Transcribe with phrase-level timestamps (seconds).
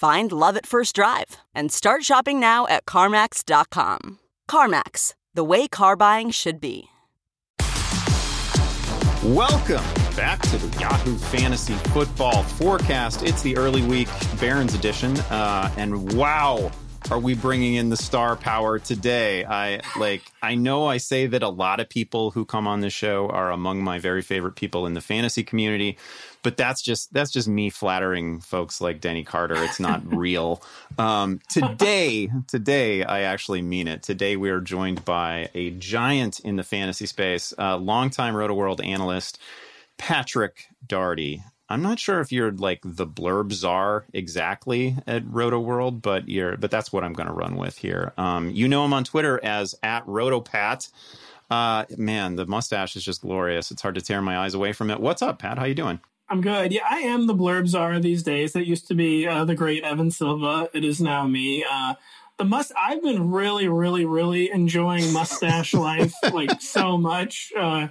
[0.00, 4.18] Find love at first drive and start shopping now at CarMax.com.
[4.50, 6.88] CarMax, the way car buying should be.
[9.22, 9.84] Welcome
[10.16, 13.22] back to the Yahoo Fantasy Football Forecast.
[13.22, 14.08] It's the early week
[14.40, 16.72] Behrens edition, uh, and wow,
[17.10, 19.44] are we bringing in the star power today?
[19.44, 20.22] I like.
[20.42, 23.50] I know I say that a lot of people who come on this show are
[23.50, 25.98] among my very favorite people in the fantasy community,
[26.42, 29.56] but that's just that's just me flattering folks like Denny Carter.
[29.56, 30.62] It's not real.
[30.98, 34.02] Um, today, today I actually mean it.
[34.02, 39.38] Today we are joined by a giant in the fantasy space, a longtime Rotoworld analyst,
[39.98, 41.42] Patrick Daugherty.
[41.70, 46.70] I'm not sure if you're like the blurb czar exactly at Rotoworld, but you're but
[46.70, 48.12] that's what I'm going to run with here.
[48.18, 50.90] Um, you know him on Twitter as at RotoPat.
[51.48, 53.70] Uh, man, the mustache is just glorious.
[53.70, 55.00] It's hard to tear my eyes away from it.
[55.00, 55.58] What's up, Pat?
[55.58, 56.00] How you doing?
[56.28, 56.72] I'm good.
[56.72, 58.52] Yeah, I am the blurb czar these days.
[58.52, 60.68] That used to be uh, the great Evan Silva.
[60.72, 61.64] It is now me.
[61.68, 61.94] Uh,
[62.38, 62.72] the must.
[62.80, 67.52] I've been really, really, really enjoying mustache life like so much.
[67.56, 67.88] Uh,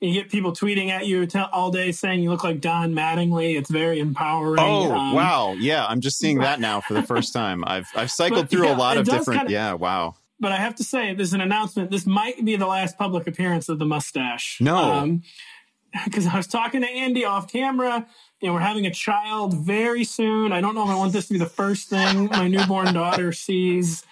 [0.00, 3.58] you get people tweeting at you all day saying you look like Don Mattingly.
[3.58, 4.60] It's very empowering.
[4.60, 7.64] Oh um, wow, yeah, I'm just seeing that now for the first time.
[7.66, 9.40] I've I've cycled but, through yeah, a lot of different.
[9.40, 10.14] Kinda, yeah, wow.
[10.40, 11.90] But I have to say, there's an announcement.
[11.90, 14.58] This might be the last public appearance of the mustache.
[14.60, 14.76] No.
[14.76, 15.22] Um,
[16.04, 18.06] because I was talking to Andy off camera.
[18.40, 20.52] You know, we're having a child very soon.
[20.52, 23.32] I don't know if I want this to be the first thing my newborn daughter
[23.32, 24.04] sees.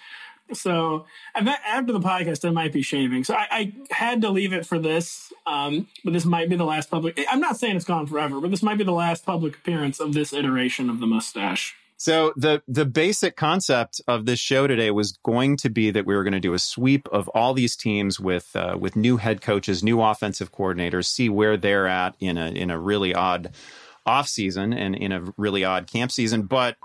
[0.53, 3.23] So after the podcast, I might be shaving.
[3.23, 5.31] So I, I had to leave it for this.
[5.45, 7.23] Um, but this might be the last public.
[7.29, 10.13] I'm not saying it's gone forever, but this might be the last public appearance of
[10.13, 11.75] this iteration of the mustache.
[11.99, 16.15] So the the basic concept of this show today was going to be that we
[16.15, 19.41] were going to do a sweep of all these teams with uh, with new head
[19.41, 23.55] coaches, new offensive coordinators, see where they're at in a in a really odd
[24.05, 26.43] off season and in a really odd camp season.
[26.43, 26.77] But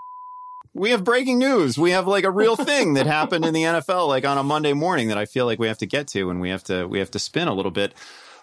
[0.75, 1.79] we have breaking news.
[1.79, 4.73] We have like a real thing that happened in the NFL like on a Monday
[4.73, 6.99] morning that I feel like we have to get to and we have to we
[6.99, 7.95] have to spin a little bit.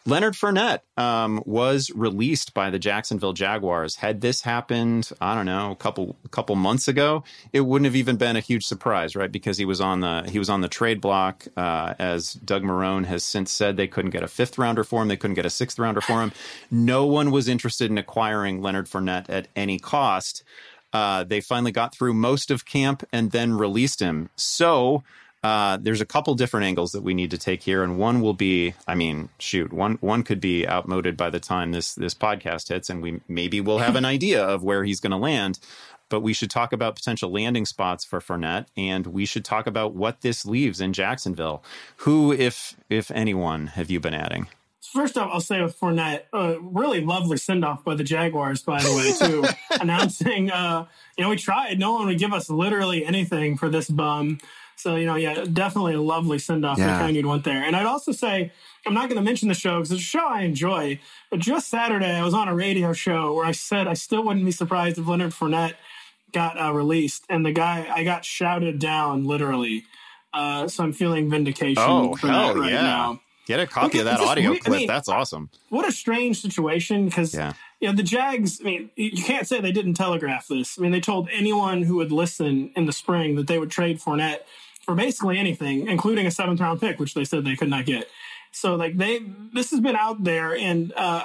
[0.05, 3.97] Leonard Fournette um, was released by the Jacksonville Jaguars.
[3.97, 8.15] Had this happened, I don't know, a couple couple months ago, it wouldn't have even
[8.15, 9.31] been a huge surprise, right?
[9.31, 11.47] Because he was on the he was on the trade block.
[11.57, 15.09] Uh, as Doug Marrone has since said, they couldn't get a fifth rounder for him.
[15.09, 16.31] They couldn't get a sixth rounder for him.
[16.71, 20.43] No one was interested in acquiring Leonard Fournette at any cost.
[20.91, 24.29] Uh, they finally got through most of camp and then released him.
[24.35, 25.03] So
[25.43, 28.33] uh, there's a couple different angles that we need to take here, and one will
[28.33, 32.67] be, I mean, shoot, one one could be outmoded by the time this this podcast
[32.67, 35.59] hits, and we maybe we'll have an idea of where he's going to land.
[36.09, 39.93] But we should talk about potential landing spots for Fournette, and we should talk about
[39.93, 41.63] what this leaves in Jacksonville.
[41.97, 44.47] Who, if if anyone, have you been adding?
[44.81, 48.81] First off, I'll say with Fournette, uh, really lovely send off by the Jaguars, by
[48.81, 49.45] the way, too,
[49.81, 50.85] announcing, uh,
[51.17, 51.77] you know, we tried.
[51.77, 54.39] No one would give us literally anything for this bum.
[54.77, 56.77] So, you know, yeah, definitely a lovely send off.
[56.77, 56.93] Yeah.
[56.93, 57.61] The kind you'd want there.
[57.61, 58.53] And I'd also say,
[58.85, 60.99] I'm not going to mention the show because it's a show I enjoy.
[61.29, 64.45] But just Saturday, I was on a radio show where I said I still wouldn't
[64.45, 65.73] be surprised if Leonard Fournette
[66.31, 67.25] got uh, released.
[67.29, 69.83] And the guy, I got shouted down literally.
[70.33, 72.81] Uh, so I'm feeling vindication oh, for that right yeah.
[72.81, 73.21] now.
[73.49, 74.67] Get a copy of that audio clip.
[74.67, 75.49] I mean, That's awesome.
[75.69, 77.53] What a strange situation because yeah.
[77.79, 78.61] you know the Jags.
[78.61, 80.77] I mean, you can't say they didn't telegraph this.
[80.77, 83.99] I mean, they told anyone who would listen in the spring that they would trade
[83.99, 84.41] Fournette
[84.83, 88.07] for basically anything, including a seventh round pick, which they said they could not get.
[88.51, 89.21] So like they,
[89.51, 91.23] this has been out there, and uh,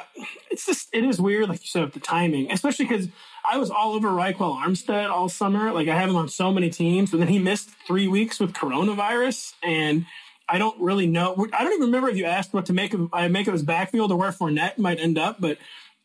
[0.50, 3.09] it's just it is weird, like you said, with the timing, especially because
[3.44, 5.73] I was all over Ryquell Armstead all summer.
[5.73, 8.55] Like I have him on so many teams, and then he missed three weeks with
[8.55, 10.06] coronavirus, and
[10.49, 11.46] I don't really know.
[11.52, 13.62] I don't even remember if you asked what to make of I make of his
[13.62, 15.58] backfield or where Fournette might end up, but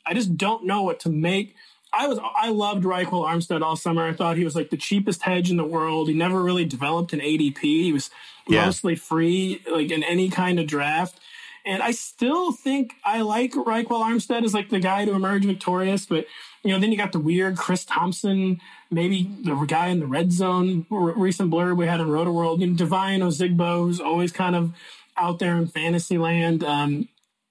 [0.06, 1.56] I just don't know what to make
[1.92, 4.06] I was I loved Ryquell Armstead all summer.
[4.08, 6.08] I thought he was like the cheapest hedge in the world.
[6.08, 7.62] He never really developed an ADP.
[7.62, 8.10] He was
[8.48, 8.66] yeah.
[8.66, 11.20] mostly free, like in any kind of draft.
[11.66, 16.06] And I still think I like Ryquell Armstead as like the guy to emerge victorious.
[16.06, 16.26] But
[16.64, 18.60] you know, then you got the weird Chris Thompson,
[18.92, 22.60] maybe the guy in the red zone recent blurb we had in Rotoworld.
[22.60, 24.74] You know, Devine Ozigbo, who's always kind of
[25.16, 26.64] out there in fantasy land.
[26.64, 27.08] Um,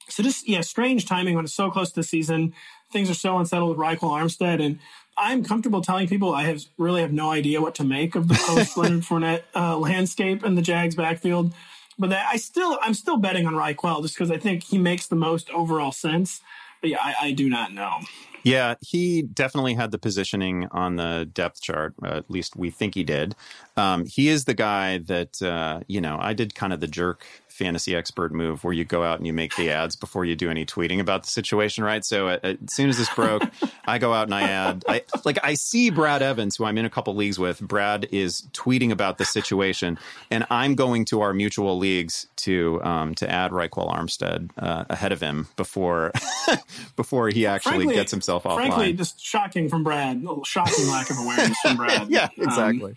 [0.08, 2.54] so just yeah, strange timing when it's so close to the season.
[2.92, 4.78] Things are so unsettled with Ryquell Armstead, and
[5.16, 8.34] I'm comfortable telling people I have really have no idea what to make of the
[8.46, 11.52] post Leonard Fournette uh, landscape in the Jags backfield.
[11.98, 15.16] But I still, I'm still betting on Ryquell just because I think he makes the
[15.16, 16.40] most overall sense.
[16.80, 17.98] But yeah, I, I do not know.
[18.44, 21.94] Yeah, he definitely had the positioning on the depth chart.
[22.02, 23.34] Uh, at least we think he did.
[23.76, 26.18] Um, he is the guy that uh, you know.
[26.20, 27.24] I did kind of the jerk
[27.58, 30.50] fantasy expert move where you go out and you make the ads before you do
[30.50, 32.04] any tweeting about the situation, right?
[32.04, 33.42] So uh, as soon as this broke,
[33.86, 36.84] I go out and I add, I, like I see Brad Evans, who I'm in
[36.84, 37.60] a couple leagues with.
[37.60, 39.98] Brad is tweeting about the situation,
[40.30, 45.12] and I'm going to our mutual leagues to um, to add Ryquell Armstead uh, ahead
[45.12, 46.12] of him before
[46.96, 48.56] before he actually frankly, gets himself offline.
[48.56, 50.22] Frankly, just shocking from Brad.
[50.22, 52.08] Little shocking lack of awareness from Brad.
[52.10, 52.96] yeah, um, exactly.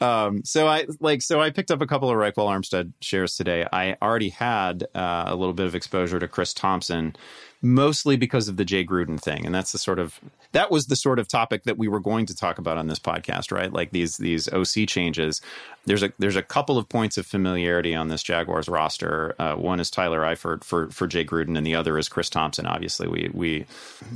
[0.00, 3.36] Um, um, so I like so I picked up a couple of Ryquell Armstead shares
[3.36, 3.66] today.
[3.70, 7.14] I already had uh, a little bit of exposure to Chris Thompson,
[7.62, 10.20] mostly because of the Jay Gruden thing, and that's the sort of
[10.52, 12.98] that was the sort of topic that we were going to talk about on this
[12.98, 13.72] podcast, right?
[13.72, 15.40] Like these these OC changes.
[15.84, 19.34] There's a there's a couple of points of familiarity on this Jaguars roster.
[19.38, 22.66] Uh, one is Tyler Eifert for for Jay Gruden, and the other is Chris Thompson.
[22.66, 23.66] Obviously, we we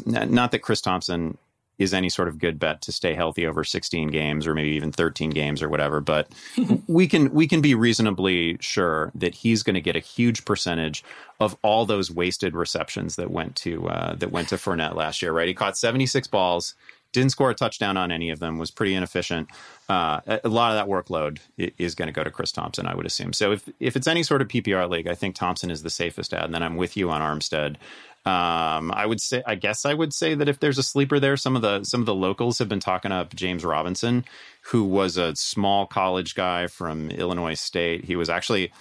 [0.07, 1.37] not that Chris Thompson
[1.83, 4.93] is any sort of good bet to stay healthy over 16 games or maybe even
[4.93, 6.29] 13 games or whatever but
[6.87, 11.05] we can we can be reasonably sure that he's going to get a huge percentage
[11.41, 15.33] of all those wasted receptions that went to uh, that went to Fournette last year
[15.33, 15.49] right?
[15.49, 16.75] He caught 76 balls
[17.13, 19.49] didn't score a touchdown on any of them was pretty inefficient
[19.93, 23.05] uh, a lot of that workload is going to go to Chris Thompson, I would
[23.05, 23.33] assume.
[23.33, 26.33] So if if it's any sort of PPR league, I think Thompson is the safest
[26.33, 26.45] ad.
[26.45, 27.77] And then I'm with you on Armstead.
[28.25, 31.37] Um, I would say, I guess I would say that if there's a sleeper there,
[31.37, 34.25] some of the some of the locals have been talking up James Robinson,
[34.63, 38.05] who was a small college guy from Illinois State.
[38.05, 38.73] He was actually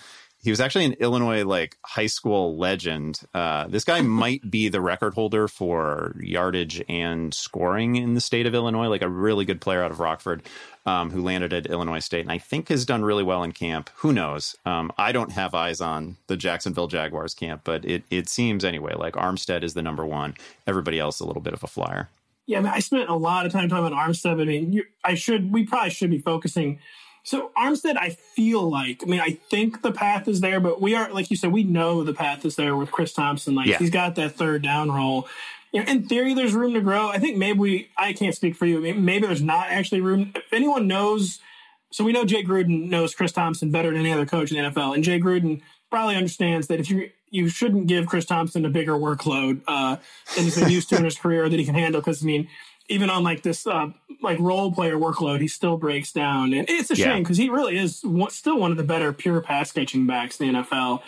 [0.41, 3.19] he was actually an Illinois like high school legend.
[3.33, 8.45] Uh, this guy might be the record holder for yardage and scoring in the state
[8.45, 10.43] of Illinois, like a really good player out of Rockford
[10.85, 13.89] um, who landed at Illinois State and I think has done really well in camp.
[13.97, 14.55] Who knows?
[14.65, 18.93] Um, I don't have eyes on the Jacksonville Jaguars camp, but it, it seems anyway
[18.95, 20.35] like Armstead is the number one.
[20.65, 22.09] Everybody else a little bit of a flyer.
[22.47, 24.41] Yeah, I, mean, I spent a lot of time talking about Armstead.
[24.41, 26.79] I mean, you, I should, we probably should be focusing.
[27.23, 30.95] So Armstead, I feel like, I mean, I think the path is there, but we
[30.95, 33.53] are, like you said, we know the path is there with Chris Thompson.
[33.55, 33.77] Like yeah.
[33.77, 35.27] he's got that third down role
[35.71, 37.07] you know, in theory, there's room to grow.
[37.09, 38.81] I think maybe we, I can't speak for you.
[38.93, 40.33] Maybe there's not actually room.
[40.35, 41.39] If anyone knows,
[41.91, 44.69] so we know Jay Gruden knows Chris Thompson better than any other coach in the
[44.69, 44.95] NFL.
[44.95, 48.93] And Jay Gruden probably understands that if you, you shouldn't give Chris Thompson a bigger
[48.93, 49.95] workload uh,
[50.35, 52.01] than he's been used to in his career that he can handle.
[52.01, 52.49] Because, I mean,
[52.91, 53.89] even on like this uh,
[54.21, 56.53] like role player workload, he still breaks down.
[56.53, 57.05] And it's a yeah.
[57.05, 60.53] shame because he really is still one of the better pure pass catching backs in
[60.53, 61.01] the NFL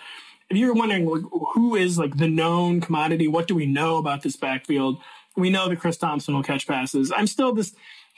[0.53, 4.21] if you're wondering like, who is like the known commodity, what do we know about
[4.21, 4.99] this backfield?
[5.35, 7.11] We know that Chris Thompson will catch passes.
[7.11, 7.73] I'm still this.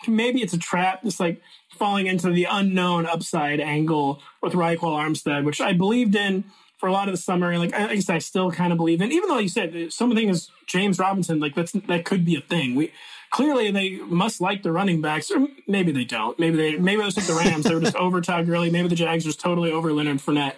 [0.07, 1.41] Maybe it's a trap, just like
[1.71, 6.43] falling into the unknown upside angle with Ryquell Armstead, which I believed in
[6.77, 7.51] for a lot of the summer.
[7.51, 10.27] And like I guess I still kind of believe in, even though you said something
[10.27, 12.75] is James Robinson, like that's that could be a thing.
[12.75, 12.91] We
[13.35, 16.39] clearly they must like the running backs, or maybe they don't.
[16.39, 17.65] Maybe they maybe it was like the Rams.
[17.65, 18.69] they were just over Todd Gurley.
[18.69, 20.53] Maybe the Jags just totally over Leonard Fournette.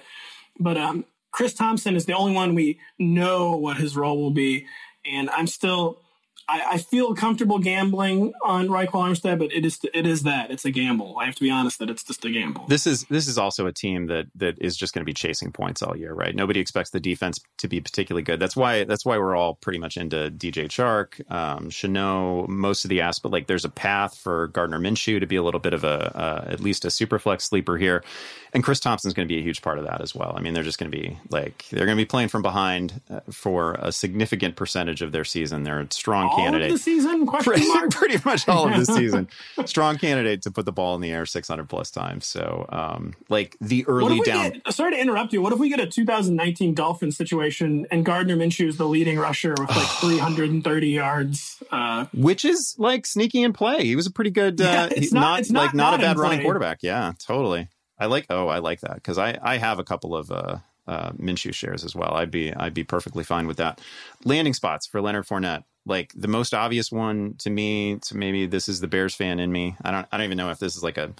[0.59, 4.67] But um, Chris Thompson is the only one we know what his role will be.
[5.11, 6.01] And I'm still
[6.49, 10.63] I, I, feel comfortable gambling on Ryquell Armstead, but it is it is that it's
[10.63, 11.17] a gamble.
[11.19, 12.65] I have to be honest that it's just a gamble.
[12.67, 15.51] This is this is also a team that that is just going to be chasing
[15.51, 16.33] points all year, right?
[16.33, 18.39] Nobody expects the defense to be particularly good.
[18.39, 22.89] That's why that's why we're all pretty much into DJ Chark, um, Shenault, most of
[22.89, 23.33] the aspect.
[23.33, 26.45] Like there's a path for Gardner Minshew to be a little bit of a uh,
[26.47, 28.05] at least a super flex sleeper here,
[28.53, 30.33] and Chris Thompson's going to be a huge part of that as well.
[30.37, 33.01] I mean, they're just going to be like they're going to be playing from behind
[33.09, 35.63] uh, for a significant percentage of their season.
[35.63, 36.71] They're strong all candidate.
[36.71, 37.27] the season?
[37.41, 39.27] Pretty, pretty, much all of the season.
[39.65, 42.25] strong candidate to put the ball in the air 600 plus times.
[42.25, 44.51] So, um, like the early down.
[44.51, 45.41] Get, sorry to interrupt you.
[45.41, 49.51] What if we get a 2019 Dolphin situation and Gardner Minshew is the leading rusher
[49.51, 51.61] with like 330 yards?
[51.71, 53.83] Uh, Which is like sneaky in play.
[53.83, 56.03] He was a pretty good, uh, yeah, not, not, it's not, like not, not a
[56.03, 56.79] bad running quarterback.
[56.81, 57.69] Yeah, totally.
[57.99, 58.27] I like.
[58.29, 61.83] Oh, I like that because I I have a couple of uh uh, Minshew shares
[61.83, 62.13] as well.
[62.13, 63.81] I'd be I'd be perfectly fine with that.
[64.23, 65.63] Landing spots for Leonard Fournette.
[65.85, 69.51] Like the most obvious one to me, to maybe this is the Bears fan in
[69.51, 69.75] me.
[69.83, 71.13] I don't I don't even know if this is like a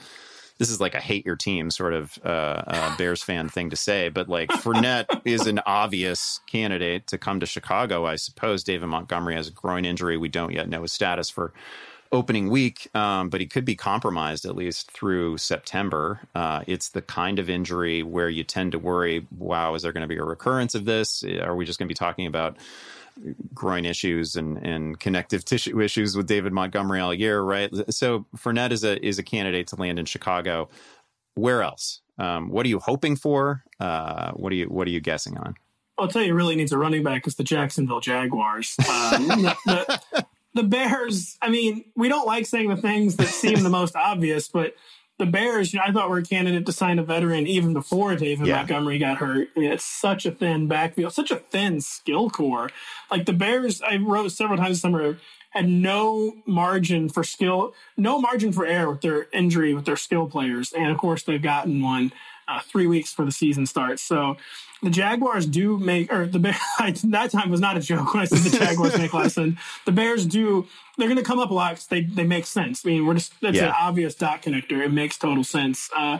[0.57, 3.75] this is like a hate your team sort of uh, uh, Bears fan thing to
[3.75, 8.05] say, but like Fournette is an obvious candidate to come to Chicago.
[8.05, 10.17] I suppose David Montgomery has a groin injury.
[10.17, 11.53] We don't yet know his status for
[12.11, 16.19] opening week, um, but he could be compromised at least through September.
[16.35, 20.01] Uh, it's the kind of injury where you tend to worry, wow, is there going
[20.01, 21.23] to be a recurrence of this?
[21.23, 22.57] Are we just going to be talking about
[23.53, 27.71] groin issues and, and connective tissue issues with David Montgomery all year, right?
[27.89, 30.69] So Fournette is a is a candidate to land in Chicago.
[31.35, 32.01] Where else?
[32.17, 33.63] Um, what are you hoping for?
[33.79, 35.55] Uh, what are you What are you guessing on?
[35.99, 38.75] I'll tell you, really needs a running back is the Jacksonville Jaguars.
[38.79, 39.27] Um,
[39.65, 40.25] the,
[40.57, 41.37] the, Bears.
[41.41, 44.75] I mean, we don't like saying the things that seem the most obvious, but
[45.17, 48.15] the Bears, you know, I thought were a candidate to sign a veteran even before
[48.15, 48.57] David yeah.
[48.57, 49.49] Montgomery got hurt.
[49.55, 52.69] I mean, it's such a thin backfield, such a thin skill core.
[53.09, 55.17] Like the Bears, I wrote several times this summer,
[55.51, 60.27] had no margin for skill, no margin for error with their injury with their skill
[60.27, 62.11] players, and of course they've gotten one
[62.47, 64.03] uh, three weeks before the season starts.
[64.03, 64.37] So
[64.83, 66.57] the Jaguars do make, or the Bears,
[67.03, 69.57] that time was not a joke when I said the Jaguars make less lesson.
[69.85, 70.67] The Bears do,
[70.97, 72.85] they're going to come up a lot because they, they make sense.
[72.85, 73.67] I mean, we're just, that's yeah.
[73.67, 74.85] an obvious dot connector.
[74.85, 75.89] It makes total sense.
[75.95, 76.19] Uh,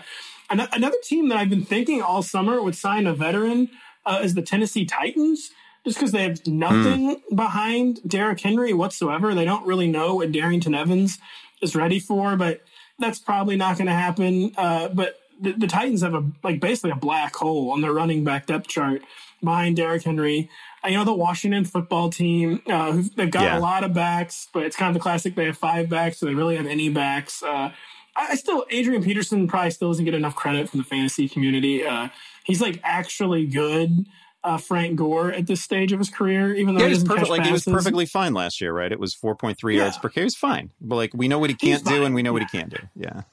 [0.50, 3.70] another team that I've been thinking all summer would sign a veteran
[4.06, 5.52] uh, is the Tennessee Titans.
[5.86, 7.36] Just because they have nothing mm.
[7.36, 9.34] behind Derrick Henry whatsoever.
[9.34, 11.18] They don't really know what Darrynton Evans
[11.62, 12.62] is ready for, but
[13.00, 14.52] that's probably not going to happen.
[14.58, 18.24] Uh, but the, the, Titans have a like basically a black hole on their running
[18.24, 19.02] back depth chart
[19.44, 20.50] behind Derrick Henry.
[20.84, 22.62] I know the Washington football team.
[22.68, 23.58] Uh, they've got yeah.
[23.58, 25.36] a lot of backs, but it's kind of the classic.
[25.36, 27.44] They have five backs, so they really have any backs.
[27.44, 27.72] Uh,
[28.16, 31.86] I, I still Adrian Peterson probably still doesn't get enough credit from the fantasy community.
[31.86, 32.10] Uh,
[32.44, 34.06] he's like actually good.
[34.44, 37.30] Uh, Frank Gore at this stage of his career, even though yeah, he, was perfect,
[37.30, 38.92] like he was perfectly fine last year, right?
[38.94, 39.82] It was four point three yeah.
[39.82, 40.26] yards per carry.
[40.26, 42.48] He's fine, but like we know what he can't do, and we know what he
[42.48, 42.78] can do.
[42.96, 43.24] Yeah,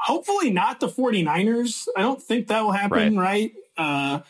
[0.00, 1.86] hopefully not the 49ers.
[1.96, 3.52] I don't think that will happen, right?
[3.76, 4.16] right?
[4.16, 4.20] Uh,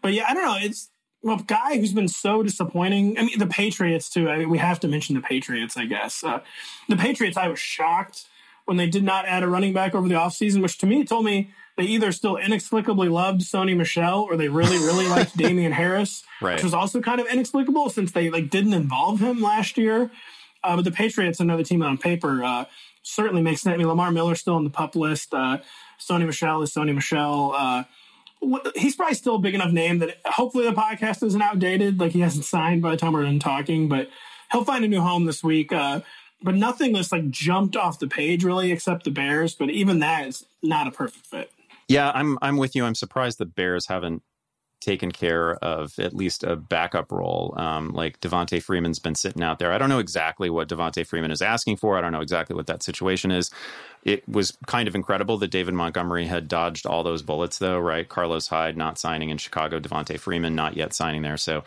[0.00, 0.56] but yeah, I don't know.
[0.60, 0.90] It's
[1.24, 3.18] a guy who's been so disappointing.
[3.18, 4.28] I mean, the Patriots too.
[4.28, 6.24] I mean, we have to mention the Patriots, I guess.
[6.24, 6.40] Uh,
[6.88, 8.26] the Patriots, I was shocked
[8.64, 11.24] when they did not add a running back over the offseason, which to me told
[11.24, 16.24] me they either still inexplicably loved Sony Michel or they really, really liked Damien Harris,
[16.40, 16.54] right.
[16.54, 20.10] which was also kind of inexplicable since they like didn't involve him last year.
[20.64, 22.64] Uh, but the Patriots, another team on paper, uh,
[23.02, 23.74] certainly makes sense.
[23.74, 25.34] I mean, Lamar Miller's still on the pup list.
[25.34, 25.58] Uh,
[25.98, 27.52] Sony Michel is Sony Michel.
[27.56, 27.84] Uh,
[28.74, 32.00] he's probably still a big enough name that hopefully the podcast isn't outdated.
[32.00, 34.08] Like he hasn't signed by the time we're done talking, but
[34.50, 35.72] he'll find a new home this week.
[35.72, 36.00] Uh,
[36.42, 39.54] but nothing that's like jumped off the page really, except the Bears.
[39.54, 41.52] But even that is not a perfect fit.
[41.88, 42.84] Yeah, I'm I'm with you.
[42.84, 44.22] I'm surprised the Bears haven't
[44.82, 47.54] taken care of at least a backup role.
[47.56, 49.72] Um, like Devonta Freeman's been sitting out there.
[49.72, 51.96] I don't know exactly what Devonta Freeman is asking for.
[51.96, 53.50] I don't know exactly what that situation is.
[54.02, 58.08] It was kind of incredible that David Montgomery had dodged all those bullets, though, right?
[58.08, 61.36] Carlos Hyde not signing in Chicago, Devonta Freeman not yet signing there.
[61.36, 61.62] So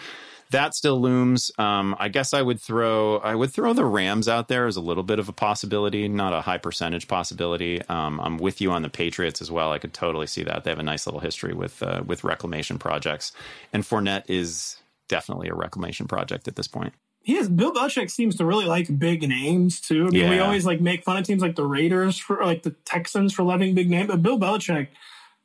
[0.52, 1.52] that still looms.
[1.58, 4.82] Um, I guess I would throw I would throw the Rams out there as a
[4.82, 7.82] little bit of a possibility, not a high percentage possibility.
[7.84, 9.72] Um, I'm with you on the Patriots as well.
[9.72, 12.78] I could totally see that they have a nice little history with uh, with reclamation
[12.78, 13.32] projects,
[13.74, 16.94] and Fournette is definitely a reclamation project at this point.
[17.22, 17.50] He is.
[17.50, 20.08] Bill Belichick seems to really like big names too.
[20.08, 20.30] I mean, yeah.
[20.30, 23.42] we always like make fun of teams like the Raiders for like the Texans for
[23.42, 24.90] loving big names, but Bill Belichick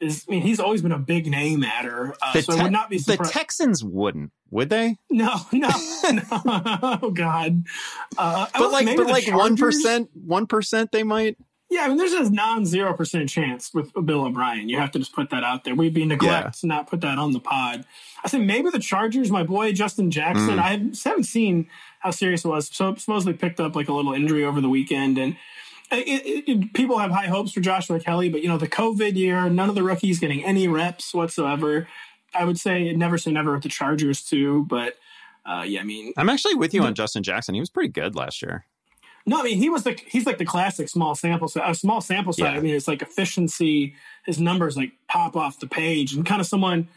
[0.00, 0.24] is.
[0.28, 2.14] I mean, he's always been a big name adder.
[2.20, 3.30] Uh, so te- would not be surprised.
[3.30, 4.96] The Texans wouldn't would they?
[5.10, 5.68] No, no,
[6.10, 6.22] no.
[7.02, 7.64] oh God.
[8.18, 11.36] Uh, but like, but like one percent, one percent, they might.
[11.70, 14.68] Yeah, I mean, there's a non-zero percent chance with Bill O'Brien.
[14.68, 15.76] You have to just put that out there.
[15.76, 16.50] We'd be neglect yeah.
[16.50, 17.84] to not put that on the pod.
[18.24, 19.30] I think maybe the Chargers.
[19.30, 20.56] My boy Justin Jackson.
[20.56, 20.58] Mm.
[20.58, 20.70] I
[21.08, 21.68] haven't seen
[22.00, 22.68] how serious it was.
[22.72, 25.36] So supposedly picked up like a little injury over the weekend, and
[25.98, 29.48] it, it, people have high hopes for Joshua Kelley, But you know, the COVID year,
[29.48, 31.88] none of the rookies getting any reps whatsoever.
[32.32, 34.96] I would say never say never with the Chargers too, but
[35.44, 37.54] uh, yeah, I mean, I'm actually with you on Justin Jackson.
[37.54, 38.66] He was pretty good last year.
[39.26, 41.76] No, I mean he was like he's like the classic small sample size.
[41.76, 42.52] A small sample size.
[42.52, 42.58] Yeah.
[42.58, 43.94] I mean, it's like efficiency.
[44.24, 46.88] His numbers like pop off the page, and kind of someone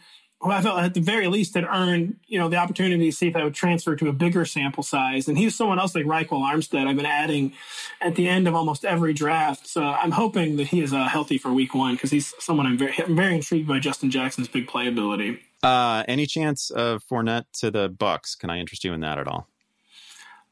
[0.44, 3.28] who I felt at the very least had earned, you know, the opportunity to see
[3.28, 5.26] if I would transfer to a bigger sample size.
[5.26, 7.54] And he's someone else like Ryquell Armstead I've been adding
[8.02, 9.66] at the end of almost every draft.
[9.66, 12.76] So I'm hoping that he is uh, healthy for week one because he's someone I'm
[12.76, 15.40] very, I'm very intrigued by Justin Jackson's big playability.
[15.62, 18.38] Uh, any chance of Fournette to the Bucs?
[18.38, 19.48] Can I interest you in that at all?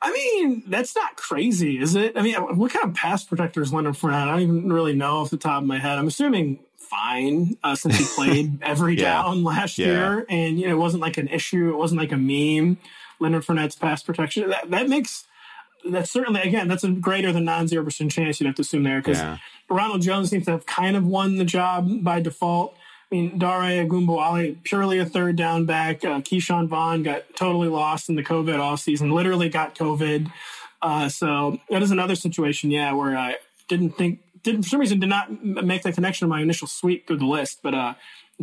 [0.05, 2.17] I mean, that's not crazy, is it?
[2.17, 4.27] I mean, what kind of pass protector is Leonard Fournette?
[4.27, 5.97] I don't even really know off the top of my head.
[5.97, 9.23] I'm assuming fine uh, since he played every yeah.
[9.23, 9.87] down last yeah.
[9.87, 11.71] year, and you know it wasn't like an issue.
[11.71, 12.79] It wasn't like a meme.
[13.21, 15.25] Leonard Fournette's pass protection that that makes
[15.89, 18.83] that's certainly again that's a greater than non zero percent chance you'd have to assume
[18.83, 19.39] there because yeah.
[19.69, 22.75] Ronald Jones seems to have kind of won the job by default.
[23.11, 26.03] I mean, Dare Ogunbowale, purely a third down back.
[26.03, 29.11] Uh, Ke'Shawn Vaughn got totally lost in the COVID off season.
[29.11, 30.33] literally got COVID.
[30.81, 33.37] Uh, so that is another situation, yeah, where I
[33.69, 37.07] didn't think, did for some reason did not make the connection in my initial sweep
[37.07, 37.95] through the list, but uh,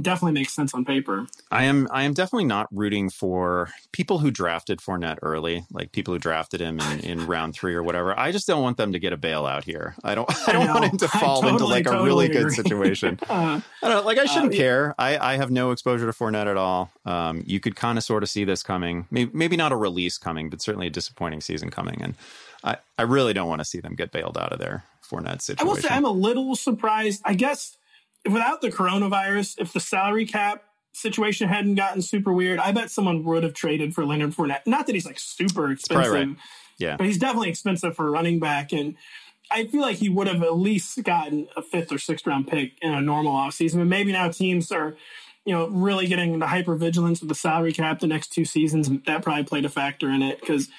[0.01, 1.27] definitely makes sense on paper.
[1.51, 6.13] I am I am definitely not rooting for people who drafted Fournette early, like people
[6.13, 8.17] who drafted him in, in round three or whatever.
[8.17, 9.95] I just don't want them to get a bailout here.
[10.03, 12.25] I don't I don't I want him to fall totally, into like totally a really
[12.27, 12.43] agree.
[12.43, 13.19] good situation.
[13.29, 14.95] uh, I don't know, like I shouldn't uh, care.
[14.97, 16.91] I, I have no exposure to Fournette at all.
[17.05, 19.07] Um, you could kind of sort of see this coming.
[19.11, 22.01] Maybe, maybe not a release coming, but certainly a disappointing season coming.
[22.01, 22.15] And
[22.63, 25.67] I, I really don't want to see them get bailed out of their Fournette situation.
[25.67, 27.21] I will say I'm a little surprised.
[27.25, 27.77] I guess
[28.25, 30.63] without the coronavirus, if the salary cap
[30.93, 34.65] situation hadn't gotten super weird, I bet someone would have traded for Leonard Fournette.
[34.65, 36.27] Not that he's like super expensive, right.
[36.77, 38.71] yeah, but he's definitely expensive for running back.
[38.73, 38.95] And
[39.51, 42.73] I feel like he would have at least gotten a fifth or sixth round pick
[42.81, 43.77] in a normal offseason.
[43.77, 44.95] But maybe now teams are,
[45.45, 48.89] you know, really getting into hyper vigilance with the salary cap the next two seasons.
[49.05, 50.69] That probably played a factor in it because,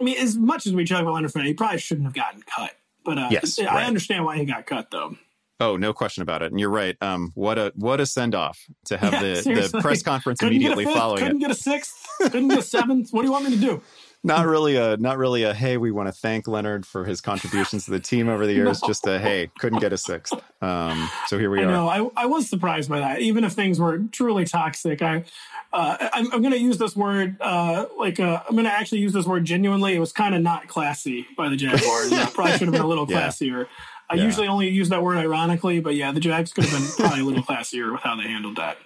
[0.00, 2.42] I mean, as much as we talk about Leonard Fournette, he probably shouldn't have gotten
[2.42, 2.72] cut.
[3.04, 3.86] But uh, yes, I right.
[3.86, 5.16] understand why he got cut though.
[5.60, 6.50] Oh, no question about it.
[6.50, 6.96] And you're right.
[7.00, 10.54] Um, what a what a send off to have yeah, the, the press conference couldn't
[10.54, 11.44] immediately fifth, following couldn't it.
[11.44, 12.06] Couldn't get a sixth.
[12.20, 13.10] Couldn't get a seventh.
[13.12, 13.82] What do you want me to do?
[14.26, 15.76] Not really a not really a hey.
[15.76, 18.80] We want to thank Leonard for his contributions to the team over the years.
[18.80, 18.88] no.
[18.88, 20.32] Just a hey, couldn't get a sixth.
[20.62, 21.66] Um, so here we I are.
[21.66, 23.20] Know, I I was surprised by that.
[23.20, 25.24] Even if things were truly toxic, I.
[25.72, 29.00] Uh, I'm, I'm going to use this word uh, like uh, I'm going to actually
[29.00, 29.96] use this word genuinely.
[29.96, 32.12] It was kind of not classy by the Jaguars.
[32.32, 33.26] probably should have been a little yeah.
[33.26, 33.66] classier.
[34.08, 34.22] I yeah.
[34.22, 37.24] usually only use that word ironically, but yeah, the Jags could have been probably a
[37.24, 38.78] little classier with how they handled that.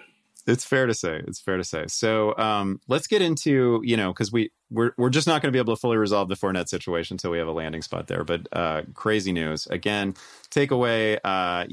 [0.47, 1.21] It's fair to say.
[1.27, 1.85] It's fair to say.
[1.87, 5.55] So um, let's get into you know because we we're we're just not going to
[5.55, 8.23] be able to fully resolve the Fournette situation until we have a landing spot there.
[8.23, 10.15] But uh, crazy news again.
[10.51, 11.65] Takeaway: uh,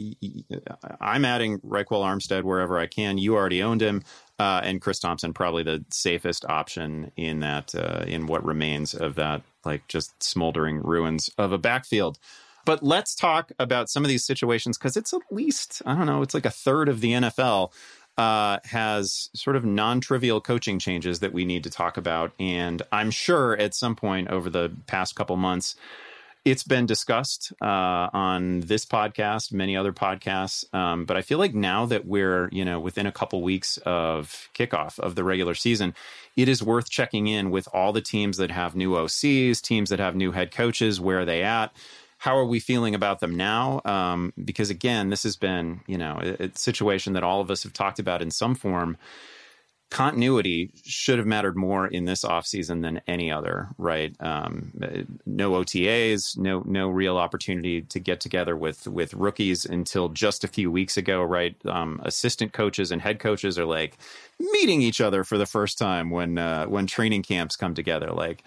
[1.01, 3.19] I'm adding Ryquell Armstead wherever I can.
[3.19, 4.03] You already owned him.
[4.39, 9.15] Uh, and Chris Thompson probably the safest option in that uh, in what remains of
[9.15, 12.19] that like just smoldering ruins of a backfield.
[12.67, 16.23] But let's talk about some of these situations because it's at least, I don't know,
[16.23, 17.73] it's like a third of the NFL
[18.19, 22.33] uh, has sort of non trivial coaching changes that we need to talk about.
[22.39, 25.77] And I'm sure at some point over the past couple months,
[26.47, 30.73] it's been discussed uh, on this podcast, many other podcasts.
[30.73, 34.49] Um, but I feel like now that we're, you know, within a couple weeks of
[34.55, 35.93] kickoff of the regular season,
[36.37, 39.99] it is worth checking in with all the teams that have new OCs, teams that
[39.99, 41.01] have new head coaches.
[41.01, 41.75] Where are they at?
[42.27, 43.81] How are we feeling about them now?
[43.85, 47.63] Um, because again, this has been, you know, a, a, situation that all of us
[47.63, 48.97] have talked about in some form.
[49.91, 54.15] Continuity should have mattered more in this offseason than any other, right?
[54.21, 54.73] Um,
[55.25, 60.49] no OTAs, no no real opportunity to get together with with rookies until just a
[60.49, 61.55] few weeks ago, right?
[61.67, 63.97] Um, assistant coaches and head coaches are like,
[64.39, 68.11] meeting each other for the first time when uh, when training camps come together.
[68.11, 68.43] Like,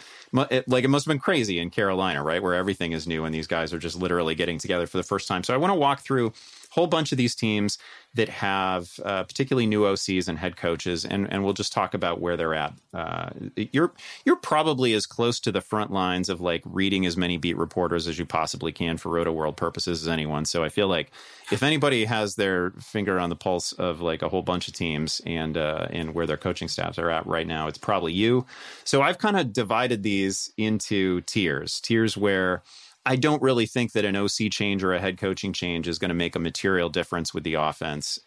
[0.52, 3.34] it, like it must have been crazy in Carolina, right, where everything is new and
[3.34, 5.44] these guys are just literally getting together for the first time.
[5.44, 6.34] So I want to walk through
[6.70, 7.78] whole bunch of these teams
[8.16, 12.20] that have uh, particularly new OCs and head coaches, and and we'll just talk about
[12.20, 12.74] where they're at.
[12.94, 13.94] Uh, you're
[14.26, 18.08] you're probably as close to the front lines of like reading as many beat reporters
[18.08, 20.46] as you possibly can for Rotoworld purposes as anyone.
[20.46, 21.12] So I feel like
[21.52, 25.22] if anybody has their finger on the pulse of like a whole bunch of teams
[25.26, 28.46] and uh, and where their coaching staffs are at right now, it's probably you.
[28.84, 32.64] So I've kind of divided these into tiers, tiers where
[33.06, 36.10] I don't really think that an OC change or a head coaching change is going
[36.10, 38.20] to make a material difference with the offense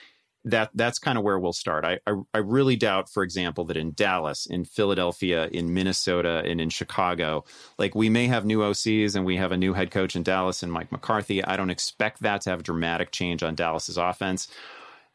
[0.44, 1.84] that that's kind of where we'll start.
[1.84, 6.60] I, I, I really doubt, for example, that in Dallas, in Philadelphia, in Minnesota, and
[6.60, 7.44] in Chicago,
[7.78, 10.62] like we may have new OCs and we have a new head coach in Dallas
[10.62, 11.44] and Mike McCarthy.
[11.44, 14.48] I don't expect that to have a dramatic change on Dallas's offense.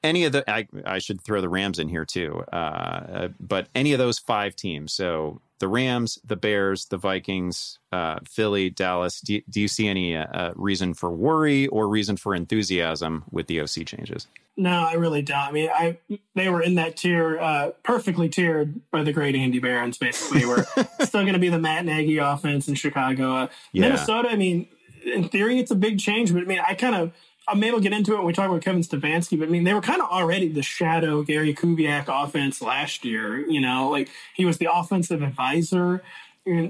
[0.04, 3.94] Any of the, I, I should throw the Rams in here too, uh, but any
[3.94, 4.94] of those five teams.
[4.94, 9.22] So the Rams, the Bears, the Vikings, uh, Philly, Dallas.
[9.22, 13.62] Do, do you see any uh, reason for worry or reason for enthusiasm with the
[13.62, 14.28] OC changes?
[14.60, 15.38] No, I really don't.
[15.38, 15.98] I mean, I
[16.34, 20.00] they were in that tier, uh, perfectly tiered by the great Andy Behrens.
[20.00, 20.66] Basically, we're
[21.02, 23.36] still going to be the Matt Nagy offense in Chicago.
[23.36, 23.82] Uh, yeah.
[23.82, 24.30] Minnesota.
[24.30, 24.68] I mean,
[25.06, 27.12] in theory, it's a big change, but I mean, I kind of
[27.48, 29.64] I'm able to get into it when we talk about Kevin Stefanski, but I mean,
[29.64, 33.40] they were kind of already the shadow Gary Kubiak offense last year.
[33.40, 36.04] You know, like he was the offensive advisor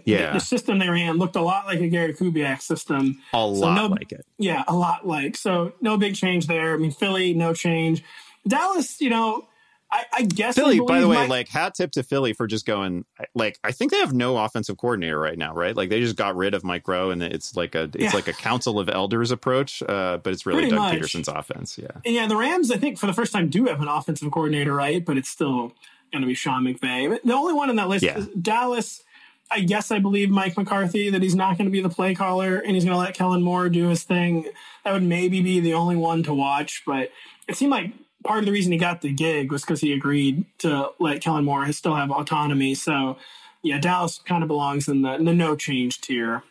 [0.06, 0.28] yeah.
[0.28, 3.22] The, the, system they ran looked a lot like a Gary Kubiak system.
[3.32, 4.26] A so lot no, like it.
[4.38, 5.38] Yeah, a lot like.
[5.38, 6.74] So no big change there.
[6.74, 8.04] I mean, Philly, no change.
[8.48, 9.48] Dallas, you know,
[9.90, 10.80] I, I guess Philly.
[10.80, 11.28] By the way, my...
[11.28, 13.06] like hat tip to Philly for just going.
[13.34, 15.76] Like I think they have no offensive coordinator right now, right?
[15.76, 18.12] Like they just got rid of Mike Groh, and it's like a it's yeah.
[18.12, 20.94] like a council of elders approach, uh, but it's really Pretty Doug much.
[20.96, 21.78] Pederson's offense.
[21.78, 22.28] Yeah, and yeah.
[22.28, 25.04] The Rams, I think, for the first time, do have an offensive coordinator, right?
[25.04, 25.74] But it's still
[26.12, 27.22] going to be Sean McVay.
[27.24, 28.18] The only one on that list yeah.
[28.18, 29.04] is Dallas.
[29.50, 32.58] I guess I believe Mike McCarthy that he's not going to be the play caller
[32.58, 34.50] and he's going to let Kellen Moore do his thing.
[34.84, 37.12] That would maybe be the only one to watch, but
[37.48, 40.46] it seemed like part of the reason he got the gig was because he agreed
[40.60, 42.76] to let Kellen Moore still have autonomy.
[42.76, 43.18] So,
[43.62, 46.44] yeah, Dallas kind of belongs in the, in the no change tier.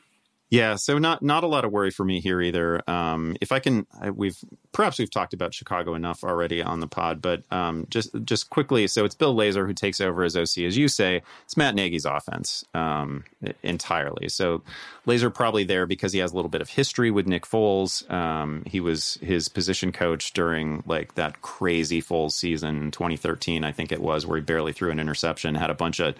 [0.48, 2.88] Yeah, so not not a lot of worry for me here either.
[2.88, 4.38] Um, if I can, I, we've
[4.70, 8.86] perhaps we've talked about Chicago enough already on the pod, but um, just just quickly,
[8.86, 11.22] so it's Bill Lazor who takes over as OC, as you say.
[11.44, 13.24] It's Matt Nagy's offense um,
[13.64, 14.28] entirely.
[14.28, 14.62] So
[15.04, 18.08] Lazor probably there because he has a little bit of history with Nick Foles.
[18.08, 23.90] Um, he was his position coach during like that crazy Foles season, 2013, I think
[23.90, 26.14] it was, where he barely threw an interception, had a bunch of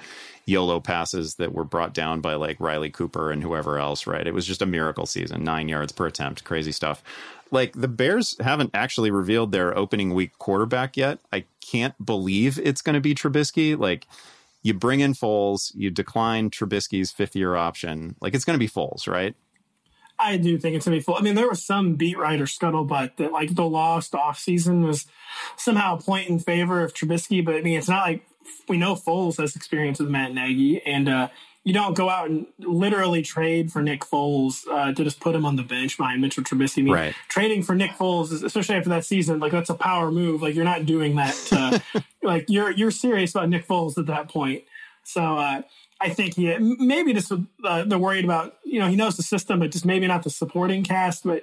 [0.46, 4.26] YOLO passes that were brought down by like Riley Cooper and whoever else, right?
[4.26, 7.02] It was just a miracle season, nine yards per attempt, crazy stuff.
[7.50, 11.18] Like the Bears haven't actually revealed their opening week quarterback yet.
[11.32, 13.76] I can't believe it's going to be Trubisky.
[13.78, 14.06] Like
[14.62, 18.14] you bring in Foles, you decline Trubisky's fifth year option.
[18.20, 19.34] Like it's going to be Foles, right?
[20.18, 21.16] I do think it's going to be full.
[21.16, 25.06] I mean, there was some beat writer scuttlebutt that like the lost offseason was
[25.56, 28.26] somehow a point in favor of Trubisky, but I mean, it's not like
[28.68, 31.28] we know Foles has experience with Matt Nagy, and uh,
[31.64, 35.44] you don't go out and literally trade for Nick Foles uh, to just put him
[35.44, 36.78] on the bench behind Mitchell Trubisky.
[36.78, 37.14] I mean, right.
[37.28, 40.42] Trading for Nick Foles, especially after that season, like that's a power move.
[40.42, 41.82] Like you're not doing that.
[42.22, 44.62] like you're you're serious about Nick Foles at that point.
[45.02, 45.62] So uh,
[46.00, 49.58] I think he maybe just uh, they're worried about you know he knows the system,
[49.58, 51.24] but just maybe not the supporting cast.
[51.24, 51.42] But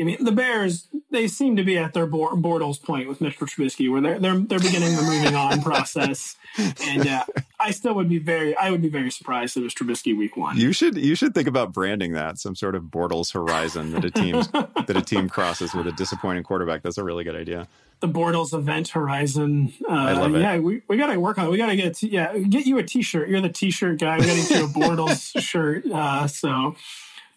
[0.00, 3.90] I mean, the Bears they seem to be at their Bortles point with Mitchell Trubisky,
[3.90, 6.36] where they're they're they're beginning the moving on process,
[6.84, 7.24] and uh,
[7.58, 10.36] I still would be very I would be very surprised if it was Trubisky week
[10.36, 10.56] one.
[10.56, 14.10] You should you should think about branding that some sort of Bortles horizon that a
[14.10, 16.82] team that a team crosses with a disappointing quarterback.
[16.82, 17.68] That's a really good idea.
[18.00, 19.72] The Bortles event horizon.
[19.88, 20.40] Uh, I love it.
[20.40, 21.50] Yeah, we, we got to work on it.
[21.50, 23.28] We got to get yeah get you a T-shirt.
[23.28, 24.18] You're the T-shirt guy.
[24.18, 25.84] We got to get you a Bortles shirt.
[25.86, 26.76] Uh, so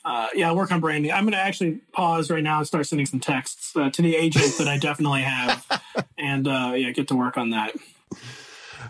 [0.04, 1.12] uh, yeah, work on branding.
[1.12, 4.16] I'm going to actually pause right now and start sending some texts uh, to the
[4.16, 5.82] agent that I definitely have,
[6.18, 7.76] and uh, yeah, get to work on that.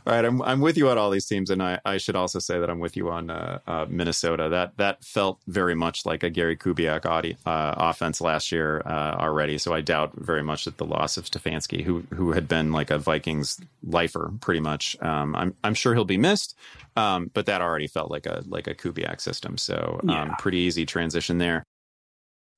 [0.05, 2.39] All right, I'm I'm with you on all these teams, and I, I should also
[2.39, 4.49] say that I'm with you on uh, uh, Minnesota.
[4.49, 9.15] That that felt very much like a Gary Kubiak audi- uh, offense last year uh,
[9.19, 9.57] already.
[9.57, 12.91] So I doubt very much that the loss of Stefanski, who who had been like
[12.91, 16.55] a Vikings lifer pretty much, um, I'm I'm sure he'll be missed.
[16.95, 19.57] Um, but that already felt like a like a Kubiak system.
[19.57, 20.35] So um, yeah.
[20.39, 21.63] pretty easy transition there.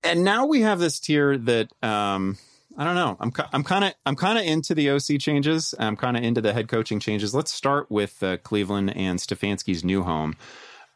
[0.03, 2.37] And now we have this tier that um,
[2.77, 3.17] I don't know.
[3.19, 5.75] I'm I'm kind of I'm kind of into the OC changes.
[5.77, 7.35] I'm kind of into the head coaching changes.
[7.35, 10.35] Let's start with uh, Cleveland and Stefanski's new home.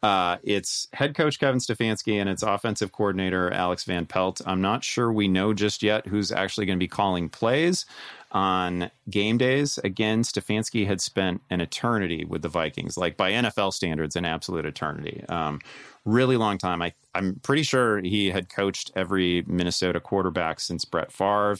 [0.02, 4.40] Uh, it's head coach Kevin Stefanski and it's offensive coordinator Alex Van Pelt.
[4.46, 7.84] I'm not sure we know just yet who's actually going to be calling plays
[8.30, 9.78] on game days.
[9.78, 14.66] Again, Stefanski had spent an eternity with the Vikings, like by NFL standards, an absolute
[14.66, 15.24] eternity.
[15.28, 15.60] Um,
[16.08, 16.82] really long time.
[16.82, 21.58] I, I'm pretty sure he had coached every Minnesota quarterback since Brett Favre.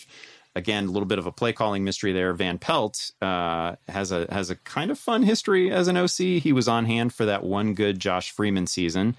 [0.55, 2.33] Again, a little bit of a play calling mystery there.
[2.33, 6.43] Van Pelt uh, has a has a kind of fun history as an OC.
[6.43, 9.15] He was on hand for that one good Josh Freeman season.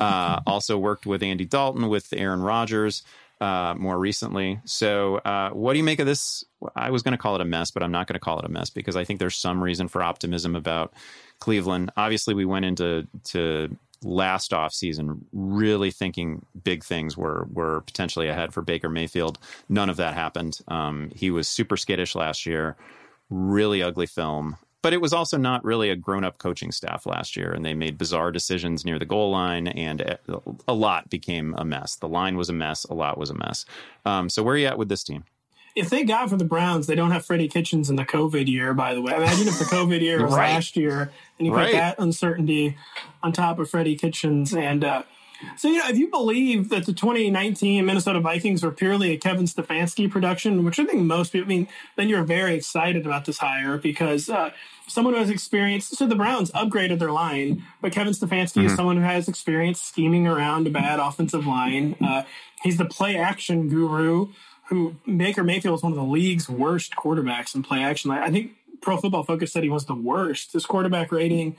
[0.00, 3.04] Uh, also worked with Andy Dalton, with Aaron Rodgers
[3.40, 4.60] uh, more recently.
[4.64, 6.44] So, uh, what do you make of this?
[6.76, 8.44] I was going to call it a mess, but I'm not going to call it
[8.44, 10.92] a mess because I think there's some reason for optimism about
[11.38, 11.90] Cleveland.
[11.96, 18.28] Obviously, we went into to last off season really thinking big things were were potentially
[18.28, 19.38] ahead for Baker Mayfield.
[19.68, 20.58] None of that happened.
[20.68, 22.76] Um, he was super skittish last year.
[23.28, 27.52] Really ugly film but it was also not really a grown-up coaching staff last year
[27.52, 30.18] and they made bizarre decisions near the goal line and
[30.66, 33.64] a lot became a mess the line was a mess a lot was a mess
[34.04, 35.24] um, so where are you at with this team
[35.74, 38.74] if they got for the Browns, they don't have Freddie Kitchens in the COVID year,
[38.74, 39.14] by the way.
[39.14, 40.54] Imagine if the COVID year was right.
[40.54, 41.72] last year and you put right.
[41.72, 42.76] that uncertainty
[43.22, 44.54] on top of Freddie Kitchens.
[44.54, 45.02] And uh,
[45.56, 49.46] so, you know, if you believe that the 2019 Minnesota Vikings were purely a Kevin
[49.46, 53.38] Stefanski production, which I think most people, I mean, then you're very excited about this
[53.38, 54.50] hire because uh,
[54.86, 55.88] someone who has experience.
[55.88, 58.66] So the Browns upgraded their line, but Kevin Stefanski mm-hmm.
[58.66, 61.96] is someone who has experience scheming around a bad offensive line.
[62.00, 62.24] Uh,
[62.62, 64.28] he's the play action guru
[64.70, 68.10] who Baker Mayfield is one of the league's worst quarterbacks in play action.
[68.12, 70.52] I think Pro Football Focus said he was the worst.
[70.52, 71.56] His quarterback rating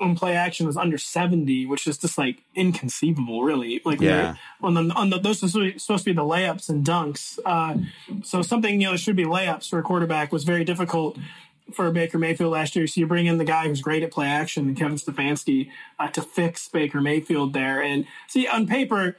[0.00, 3.80] on play action was under 70, which is just like inconceivable, really.
[3.84, 4.36] Like, yeah.
[4.62, 7.38] on the, on the, those are supposed to be the layups and dunks.
[7.44, 7.76] Uh,
[8.24, 11.18] so something, you know, should be layups for a quarterback was very difficult
[11.72, 12.86] for Baker Mayfield last year.
[12.86, 16.22] So you bring in the guy who's great at play action, Kevin Stefanski, uh, to
[16.22, 17.82] fix Baker Mayfield there.
[17.82, 19.16] And see, on paper,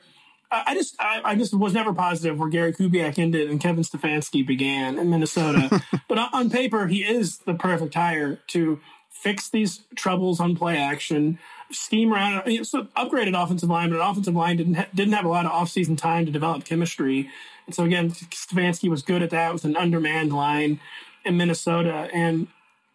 [0.51, 4.45] I just I, I, just was never positive where Gary Kubiak ended and Kevin Stefanski
[4.45, 5.81] began in Minnesota.
[6.07, 8.79] but on paper, he is the perfect hire to
[9.09, 11.39] fix these troubles on play action,
[11.71, 12.45] scheme around.
[12.47, 15.29] You know, so upgraded offensive line, but an offensive line didn't ha- didn't have a
[15.29, 17.29] lot of offseason time to develop chemistry.
[17.65, 20.79] And so again, Stefanski was good at that with an undermanned line
[21.23, 22.47] in Minnesota, and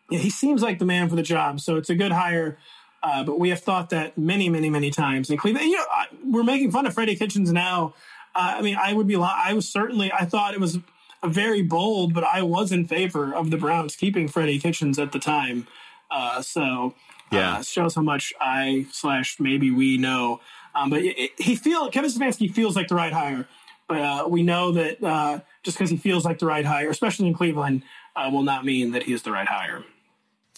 [0.08, 1.60] yeah, he seems like the man for the job.
[1.60, 2.58] So it's a good hire.
[3.02, 5.66] Uh, but we have thought that many, many, many times in Cleveland.
[5.66, 7.94] You know, I, we're making fun of Freddie Kitchens now.
[8.34, 9.16] Uh, I mean, I would be.
[9.16, 10.12] I was certainly.
[10.12, 10.78] I thought it was
[11.24, 15.18] very bold, but I was in favor of the Browns keeping Freddie Kitchens at the
[15.18, 15.66] time.
[16.10, 16.94] Uh, so
[17.32, 20.40] uh, yeah, shows how much I slash maybe we know.
[20.74, 23.48] Um, but it, it, he feel Kevin Stefanski feels like the right hire.
[23.88, 27.26] But uh, we know that uh, just because he feels like the right hire, especially
[27.26, 27.82] in Cleveland,
[28.16, 29.82] will not mean that he is the right hire.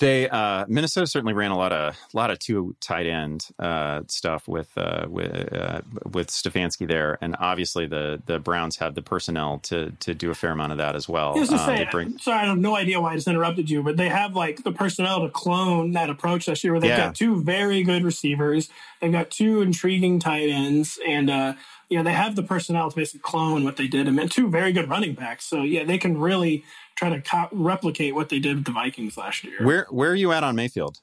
[0.02, 4.00] They uh, Minnesota certainly ran a lot of a lot of two tight end uh,
[4.08, 9.02] stuff with uh, with uh, with Stefanski there, and obviously the the Browns have the
[9.02, 11.38] personnel to to do a fair amount of that as well.
[11.38, 12.18] Um, say, bring...
[12.18, 14.72] sorry, I have no idea why I just interrupted you, but they have like the
[14.72, 17.06] personnel to clone that approach this year, where they've yeah.
[17.06, 21.54] got two very good receivers, they've got two intriguing tight ends, and uh,
[21.88, 24.72] you know they have the personnel to basically clone what they did, and two very
[24.72, 25.44] good running backs.
[25.44, 26.64] So yeah, they can really
[26.96, 29.64] try to co- replicate what they did with the Vikings last year.
[29.64, 30.98] Where where are you at on Mayfield?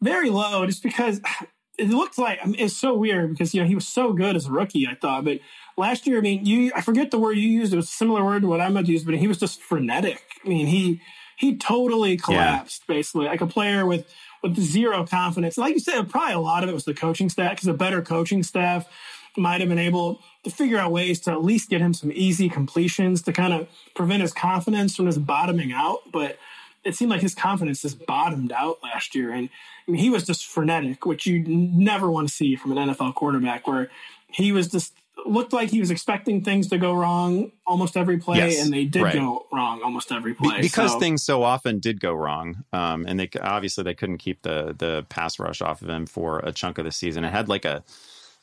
[0.00, 1.20] Very low, just because
[1.78, 4.36] it looked like I mean, it's so weird because you know he was so good
[4.36, 4.86] as a rookie.
[4.86, 5.40] I thought, but
[5.76, 7.72] last year, I mean, you I forget the word you used.
[7.72, 9.60] It was a similar word to what I'm going to use, but he was just
[9.60, 10.22] frenetic.
[10.44, 11.00] I mean, he
[11.36, 12.94] he totally collapsed yeah.
[12.94, 15.56] basically, like a player with with zero confidence.
[15.56, 18.02] Like you said, probably a lot of it was the coaching staff because a better
[18.02, 18.86] coaching staff
[19.36, 22.48] might have been able to figure out ways to at least get him some easy
[22.48, 26.00] completions to kind of prevent his confidence from just bottoming out.
[26.10, 26.38] But
[26.84, 29.30] it seemed like his confidence just bottomed out last year.
[29.32, 29.48] And
[29.86, 33.14] I mean, he was just frenetic, which you never want to see from an NFL
[33.14, 33.90] quarterback, where
[34.28, 34.94] he was just
[35.26, 38.84] looked like he was expecting things to go wrong almost every play, yes, and they
[38.84, 39.14] did right.
[39.14, 40.56] go wrong almost every play.
[40.56, 40.98] Be- because so.
[40.98, 45.06] things so often did go wrong, um, and they obviously they couldn't keep the the
[45.08, 47.24] pass rush off of him for a chunk of the season.
[47.24, 47.84] It had like a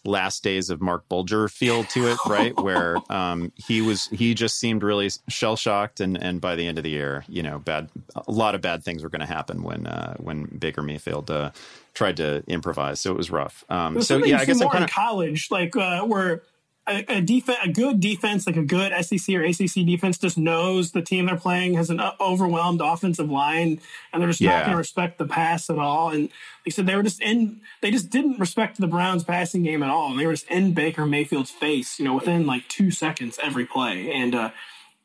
[0.06, 2.60] last days of Marc Bulger feel to it, right?
[2.62, 6.78] Where um, he was, he just seemed really shell shocked, and and by the end
[6.78, 9.64] of the year, you know, bad, a lot of bad things were going to happen
[9.64, 11.52] when uh, when Baker Mayfield uh,
[11.94, 13.00] tried to improvise.
[13.00, 13.64] So it was rough.
[13.70, 16.44] Um, so yeah, I guess more I'm kind of college, like uh, where
[16.90, 20.92] a, a defense, a good defense, like a good SEC or ACC defense, just knows
[20.92, 23.80] the team they're playing has an overwhelmed offensive line,
[24.12, 24.52] and they're just yeah.
[24.52, 26.10] not going to respect the pass at all.
[26.10, 26.30] And
[26.66, 29.90] they said they were just in, they just didn't respect the Browns' passing game at
[29.90, 30.12] all.
[30.12, 33.66] And they were just in Baker Mayfield's face, you know, within like two seconds every
[33.66, 34.12] play.
[34.12, 34.50] And uh,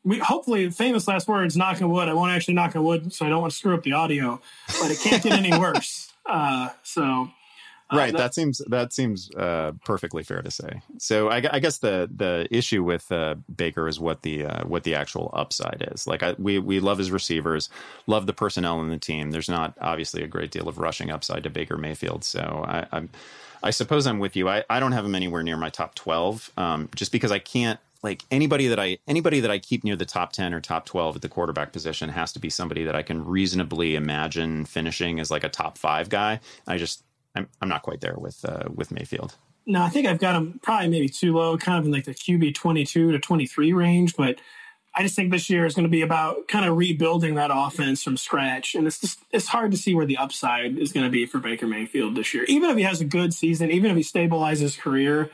[0.05, 2.09] we hopefully famous last words, knock on wood.
[2.09, 4.41] I won't actually knock on wood, so I don't want to screw up the audio,
[4.81, 6.13] but it can't get any worse.
[6.25, 7.31] Uh, so
[7.95, 8.17] uh, right.
[8.17, 10.83] that seems that seems uh, perfectly fair to say.
[10.99, 14.85] So I, I, guess the the issue with uh, Baker is what the uh, what
[14.85, 16.07] the actual upside is.
[16.07, 17.69] Like I, we we love his receivers,
[18.07, 19.31] love the personnel in the team.
[19.31, 22.25] There's not obviously a great deal of rushing upside to Baker Mayfield.
[22.25, 23.09] So I, I'm
[23.63, 24.49] I suppose I'm with you.
[24.49, 27.81] I, I don't have him anywhere near my top twelve, um, just because I can't
[28.05, 31.17] like anybody that I anybody that I keep near the top 10 or top 12
[31.17, 35.31] at the quarterback position has to be somebody that I can reasonably imagine finishing as
[35.31, 36.41] like a top 5 guy.
[36.69, 37.03] I just
[37.35, 39.37] I'm I'm not quite there with uh, with Mayfield.
[39.67, 42.15] No, I think I've got him probably maybe too low, kind of in like the
[42.15, 44.15] QB 22 to 23 range.
[44.15, 44.39] But
[44.95, 48.03] I just think this year is going to be about kind of rebuilding that offense
[48.03, 51.11] from scratch, and it's just it's hard to see where the upside is going to
[51.11, 52.45] be for Baker Mayfield this year.
[52.45, 55.31] Even if he has a good season, even if he stabilizes his career,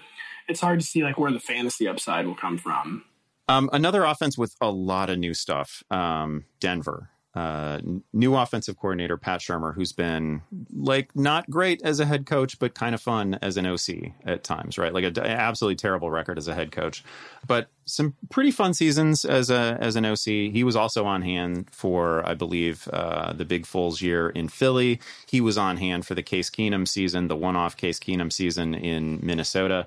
[0.49, 3.05] it's hard to see like where the fantasy upside will come from.
[3.49, 7.81] Um, another offense with a lot of new stuff, um, Denver uh,
[8.13, 10.43] new offensive coordinator Pat Shurmur, who's been
[10.75, 14.43] like not great as a head coach, but kind of fun as an OC at
[14.43, 14.93] times, right?
[14.93, 17.05] Like an absolutely terrible record as a head coach,
[17.47, 20.25] but some pretty fun seasons as a as an OC.
[20.25, 25.01] He was also on hand for, I believe, uh, the Big Foles year in Philly.
[25.29, 28.75] He was on hand for the Case Keenum season, the one off Case Keenum season
[28.75, 29.87] in Minnesota.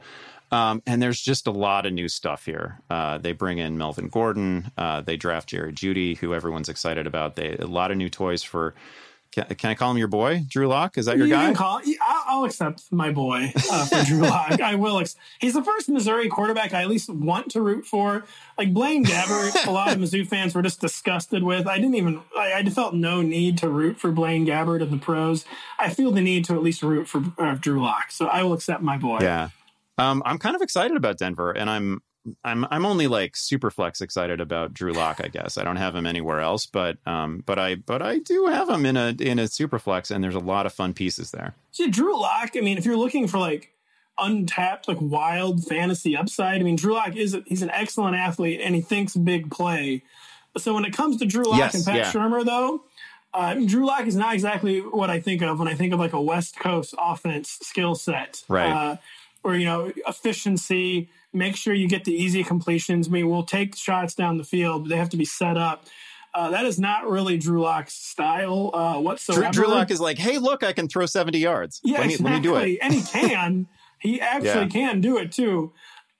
[0.54, 2.80] Um, and there's just a lot of new stuff here.
[2.89, 4.72] Uh, they bring in Melvin Gordon.
[4.78, 7.36] Uh, they draft Jerry Jeudy, who everyone's excited about.
[7.36, 8.76] They a lot of new toys for.
[9.32, 10.96] Can, can I call him your boy, Drew Lock?
[10.96, 11.46] Is that your you guy?
[11.46, 14.62] Can call, I'll, I'll accept my boy uh, for Drew Lock.
[14.62, 15.00] I will.
[15.00, 18.26] Ex- He's the first Missouri quarterback I at least want to root for.
[18.60, 21.66] Like Blaine Gabbert, a lot of Mizzou fans were just disgusted with.
[21.66, 22.22] I didn't even.
[22.38, 25.46] I, I felt no need to root for Blaine Gabbert in the pros.
[25.80, 28.12] I feel the need to at least root for uh, Drew Lock.
[28.12, 29.18] So I will accept my boy.
[29.22, 29.50] Yeah.
[29.97, 32.01] Um, I'm kind of excited about Denver, and I'm
[32.43, 35.21] I'm I'm only like super flex excited about Drew Lock.
[35.23, 38.45] I guess I don't have him anywhere else, but um, but I but I do
[38.47, 41.32] have him in a in a super flex, and there's a lot of fun pieces
[41.32, 41.56] there.
[41.71, 42.51] See, Drew Lock.
[42.56, 43.73] I mean, if you're looking for like
[44.17, 48.62] untapped, like wild fantasy upside, I mean, Drew Lock is a, he's an excellent athlete,
[48.63, 50.03] and he thinks big play.
[50.58, 52.12] So when it comes to Drew Lock yes, and Pat yeah.
[52.12, 52.84] Shurmur, though,
[53.34, 56.13] uh, Drew Lock is not exactly what I think of when I think of like
[56.13, 58.71] a West Coast offense skill set, right?
[58.71, 58.97] Uh,
[59.43, 63.08] or you know, efficiency Make sure you get the easy completions.
[63.08, 65.86] I mean, we'll take shots down the field, but they have to be set up.
[66.36, 69.41] Uh, that is not really Drew Lock's style uh, whatsoever.
[69.51, 71.82] Drew, Drew Lock is like, hey, look, I can throw 70 yards.
[71.84, 72.32] Yeah, let me, exactly.
[72.32, 72.79] let me do it.
[72.84, 73.67] and he can.
[73.99, 74.67] he actually yeah.
[74.67, 75.73] can do it too.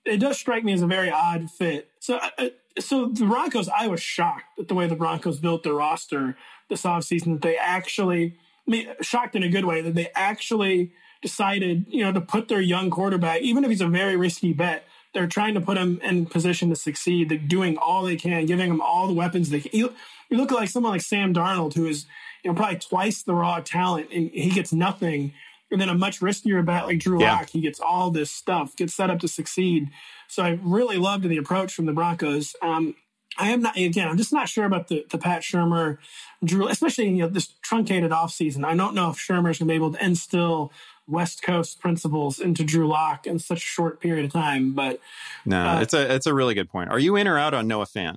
[0.04, 1.90] It does strike me as a very odd fit.
[2.00, 2.48] So, uh, uh,
[2.80, 6.36] so the Broncos, I was shocked at the way the Broncos built their roster
[6.68, 7.34] this offseason.
[7.34, 10.92] That they actually, I mean, shocked in a good way that they actually
[11.24, 14.84] decided, you know, to put their young quarterback, even if he's a very risky bet,
[15.14, 17.30] they're trying to put him in position to succeed.
[17.30, 19.70] They're doing all they can, giving him all the weapons they can.
[19.72, 19.94] You,
[20.28, 22.04] you look like someone like Sam Darnold, who is
[22.42, 25.32] you know probably twice the raw talent, and he gets nothing.
[25.70, 27.38] And then a much riskier bet like Drew yeah.
[27.38, 29.88] Lock, he gets all this stuff, gets set up to succeed.
[30.28, 32.54] So I really loved the approach from the Broncos.
[32.60, 32.94] Um,
[33.38, 34.08] I am not again.
[34.08, 35.98] I'm just not sure about the, the Pat Shurmur,
[36.44, 38.64] Drew, especially you know this truncated offseason.
[38.64, 40.72] I don't know if Shurmur's gonna be able to instill
[41.06, 44.72] West Coast principles into Drew Lock in such a short period of time.
[44.72, 45.00] But
[45.44, 46.90] no, uh, it's a it's a really good point.
[46.90, 48.16] Are you in or out on Noah Fant?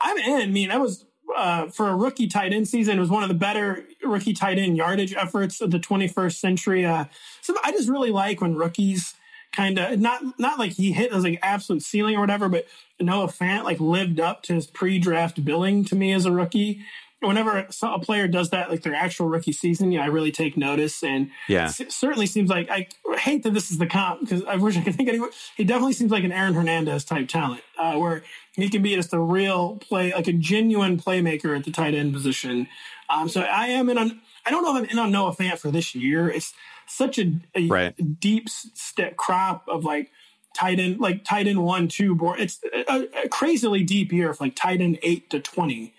[0.00, 0.40] I'm in.
[0.42, 2.96] I mean, that was uh, for a rookie tight end season.
[2.96, 6.84] It was one of the better rookie tight end yardage efforts of the 21st century.
[6.84, 7.06] Uh,
[7.42, 9.14] so I just really like when rookies
[9.52, 12.66] kind of not not like he hit as like absolute ceiling or whatever, but
[13.00, 16.82] Noah Fant like lived up to his pre-draft billing to me as a rookie
[17.20, 21.02] whenever a player does that, like their actual rookie season, yeah, I really take notice.
[21.02, 24.56] And yeah, it certainly seems like I hate that this is the comp because I
[24.56, 25.30] wish I could think anyone.
[25.56, 28.22] He definitely seems like an Aaron Hernandez type talent, uh, where
[28.54, 32.12] he can be just a real play, like a genuine playmaker at the tight end
[32.12, 32.68] position.
[33.08, 34.20] Um, so I am in on.
[34.44, 36.30] I don't know if I'm in on Noah Fant for this year.
[36.30, 36.54] It's
[36.86, 38.20] such a, a right.
[38.20, 40.12] deep step crop of like
[40.54, 42.40] tight end, like tight end one, two board.
[42.40, 45.94] It's a, a crazily deep year of like tight end eight to twenty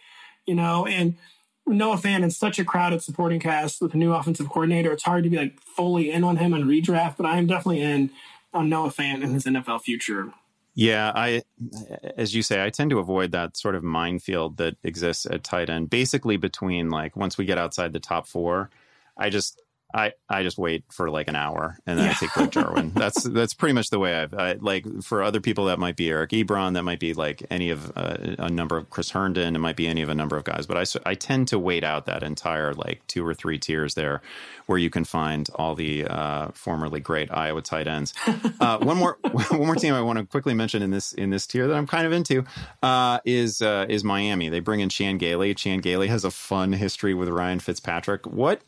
[0.48, 1.16] you know, and
[1.68, 5.24] Noah Fant in such a crowded supporting cast with a new offensive coordinator, it's hard
[5.26, 8.10] to be like fully in on him and redraft, but I am definitely in
[8.54, 10.32] on Noah Fant and his NFL future.
[10.74, 11.42] Yeah, I,
[12.18, 15.70] as you say, I tend to avoid that sort of minefield that exists at tight
[15.70, 15.90] end.
[15.90, 18.70] Basically, between like once we get outside the top four,
[19.18, 19.60] I just
[19.94, 22.12] I, I just wait for like an hour and then yeah.
[22.12, 22.92] I take Greg Jarwin.
[22.96, 26.10] that's that's pretty much the way I've I, like for other people that might be
[26.10, 29.60] Eric Ebron, that might be like any of uh, a number of Chris Herndon, it
[29.60, 30.66] might be any of a number of guys.
[30.66, 34.22] But I I tend to wait out that entire like two or three tiers there,
[34.66, 38.14] where you can find all the uh, formerly great Iowa tight ends.
[38.60, 39.18] Uh, one more
[39.50, 41.86] one more team I want to quickly mention in this in this tier that I'm
[41.86, 42.44] kind of into
[42.82, 44.50] uh, is uh, is Miami.
[44.50, 45.54] They bring in Chan Gailey.
[45.54, 48.26] Chan Gailey has a fun history with Ryan Fitzpatrick.
[48.26, 48.62] What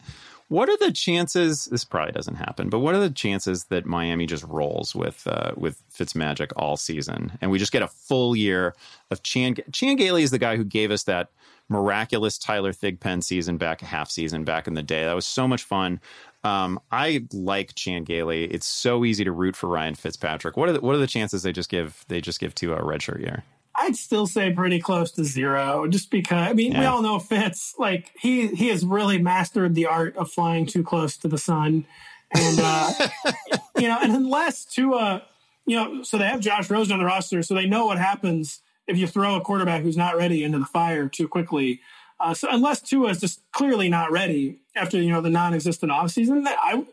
[0.49, 1.65] what are the chances?
[1.65, 5.51] This probably doesn't happen, but what are the chances that Miami just rolls with uh,
[5.55, 8.75] with Fitzmagic all season, and we just get a full year
[9.11, 9.57] of Chan?
[9.71, 11.29] Chan Gailey is the guy who gave us that
[11.69, 15.05] miraculous Tyler Thigpen season back, a half season back in the day.
[15.05, 16.01] That was so much fun.
[16.43, 18.45] Um, I like Chan Gailey.
[18.45, 20.57] It's so easy to root for Ryan Fitzpatrick.
[20.57, 22.81] What are the, what are the chances they just give they just give to a
[22.81, 23.43] redshirt year?
[23.81, 26.79] I'd still say pretty close to zero, just because I mean yeah.
[26.81, 30.83] we all know Fitz like he he has really mastered the art of flying too
[30.83, 31.85] close to the sun,
[32.33, 32.91] and uh,
[33.77, 35.23] you know, and unless Tua,
[35.65, 38.61] you know, so they have Josh Rosen on the roster, so they know what happens
[38.85, 41.79] if you throw a quarterback who's not ready into the fire too quickly.
[42.19, 46.43] Uh, so unless Tua is just clearly not ready after you know the non-existent offseason,
[46.43, 46.85] that I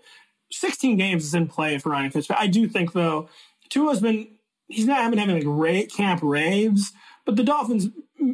[0.52, 2.48] 16 games is in play for Ryan Fitzpatrick.
[2.48, 3.28] I do think though
[3.70, 4.28] Tua's been
[4.68, 6.92] he's not having having like camp raves,
[7.24, 7.88] but the Dolphins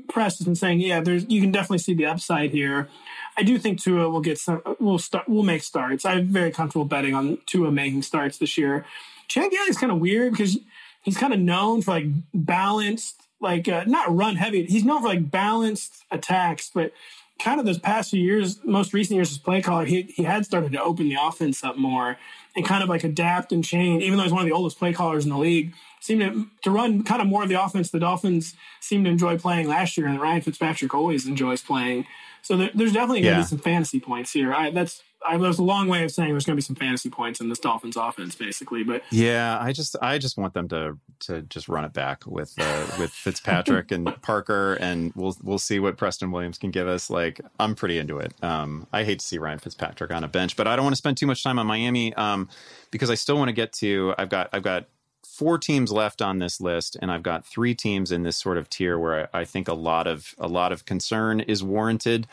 [0.09, 2.88] press has been saying, yeah, there's you can definitely see the upside here.
[3.37, 4.62] I do think Tua will get some.
[4.79, 5.29] Will start.
[5.29, 6.05] Will make starts.
[6.05, 8.85] I'm very comfortable betting on Tua making starts this year.
[9.29, 10.59] Chan Gailey is kind of weird because
[11.03, 14.66] he's kind of known for like balanced, like uh, not run heavy.
[14.66, 16.92] He's known for like balanced attacks, but
[17.38, 20.45] kind of those past few years, most recent years as play caller, he he had
[20.45, 22.18] started to open the offense up more
[22.55, 24.03] and kind of like adapt and change.
[24.03, 26.70] Even though he's one of the oldest play callers in the league, seem to, to
[26.70, 30.09] run kind of more of the offense the Dolphins seem to enjoy playing last year,
[30.09, 32.07] and Ryan Fitzpatrick always enjoys playing.
[32.42, 33.44] So there, there's definitely going to yeah.
[33.44, 34.53] be some fantasy points here.
[34.53, 37.09] I, that's I, was a long way of saying there's going to be some fantasy
[37.09, 38.82] points in this Dolphins offense, basically.
[38.82, 42.53] But yeah, I just I just want them to to just run it back with
[42.59, 47.11] uh, with Fitzpatrick and Parker, and we'll we'll see what Preston Williams can give us.
[47.11, 48.34] Like I'm pretty into it.
[48.42, 50.98] Um, I hate to see Ryan Fitzpatrick on a bench, but I don't want to
[50.98, 52.48] spend too much time on Miami um,
[52.90, 54.16] because I still want to get to.
[54.18, 54.86] I've got I've got
[55.33, 58.68] four teams left on this list, and I've got three teams in this sort of
[58.68, 62.26] tier where I, I think a lot of a lot of concern is warranted.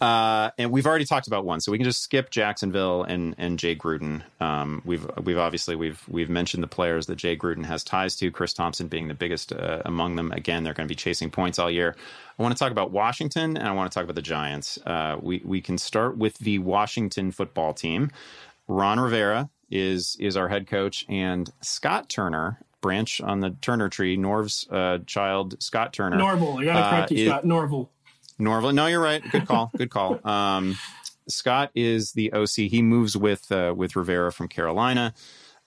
[0.00, 3.58] Uh, and we've already talked about one, so we can just skip Jacksonville and and
[3.58, 4.22] Jay Gruden.
[4.40, 8.30] Um, we've we've obviously we've we've mentioned the players that Jay Gruden has ties to.
[8.30, 10.30] Chris Thompson being the biggest uh, among them.
[10.32, 11.96] Again, they're going to be chasing points all year.
[12.38, 14.78] I want to talk about Washington, and I want to talk about the Giants.
[14.86, 18.10] Uh, we we can start with the Washington football team.
[18.68, 24.16] Ron Rivera is is our head coach, and Scott Turner, branch on the Turner tree,
[24.16, 26.16] Norv's uh, child, Scott Turner.
[26.16, 27.44] Norval, I got to correct you, Scott.
[27.44, 27.90] Norval.
[28.38, 28.72] Norval.
[28.72, 29.22] No, you're right.
[29.30, 29.70] Good call.
[29.76, 30.20] Good call.
[30.28, 30.76] Um,
[31.28, 32.70] Scott is the OC.
[32.70, 35.12] He moves with uh, with Rivera from Carolina.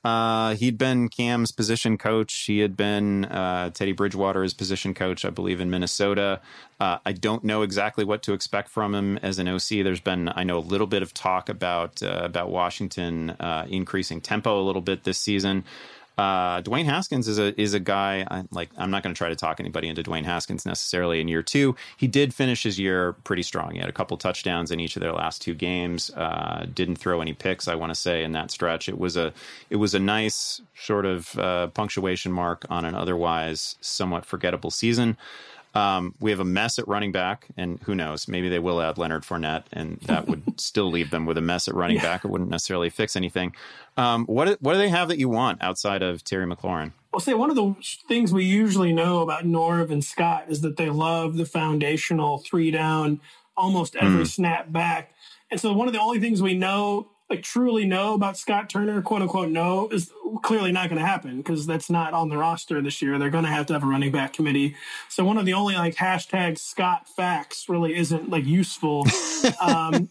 [0.04, 2.34] Uh, he'd been Cam's position coach.
[2.48, 6.42] He had been uh, Teddy Bridgewater's position coach, I believe, in Minnesota.
[6.80, 9.84] Uh, I don't know exactly what to expect from him as an OC.
[9.84, 14.22] There's been, I know, a little bit of talk about uh, about Washington uh, increasing
[14.22, 15.66] tempo a little bit this season.
[16.22, 18.28] Uh, Dwayne Haskins is a is a guy.
[18.30, 21.28] I, like I'm not going to try to talk anybody into Dwayne Haskins necessarily in
[21.28, 21.76] year two.
[21.98, 23.72] He did finish his year pretty strong.
[23.72, 26.12] He had a couple touchdowns in each of their last two games.
[26.12, 27.68] Uh, didn't throw any picks.
[27.68, 29.34] I want to say in that stretch, it was a
[29.72, 35.18] it was a nice sort of uh, punctuation mark on an otherwise somewhat forgettable season.
[35.74, 38.28] Um, we have a mess at running back, and who knows?
[38.28, 41.68] Maybe they will add Leonard Fournette, and that would still leave them with a mess
[41.68, 42.04] at running yeah.
[42.04, 42.26] back.
[42.26, 43.56] It wouldn't necessarily fix anything.
[43.98, 46.92] Um, what what do they have that you want outside of Terry McLaurin?
[47.14, 47.76] I'll say one of the
[48.08, 52.72] things we usually know about Norv and Scott is that they love the foundational three
[52.72, 53.20] down,
[53.58, 54.28] almost every mm.
[54.28, 55.14] snap back.
[55.50, 59.02] And so one of the only things we know like truly know about Scott Turner,
[59.02, 60.12] quote unquote, know is
[60.44, 63.18] clearly not going to happen because that's not on the roster this year.
[63.18, 64.76] They're going to have to have a running back committee.
[65.08, 69.06] So one of the only like hashtag Scott facts really isn't like useful.
[69.62, 70.10] um,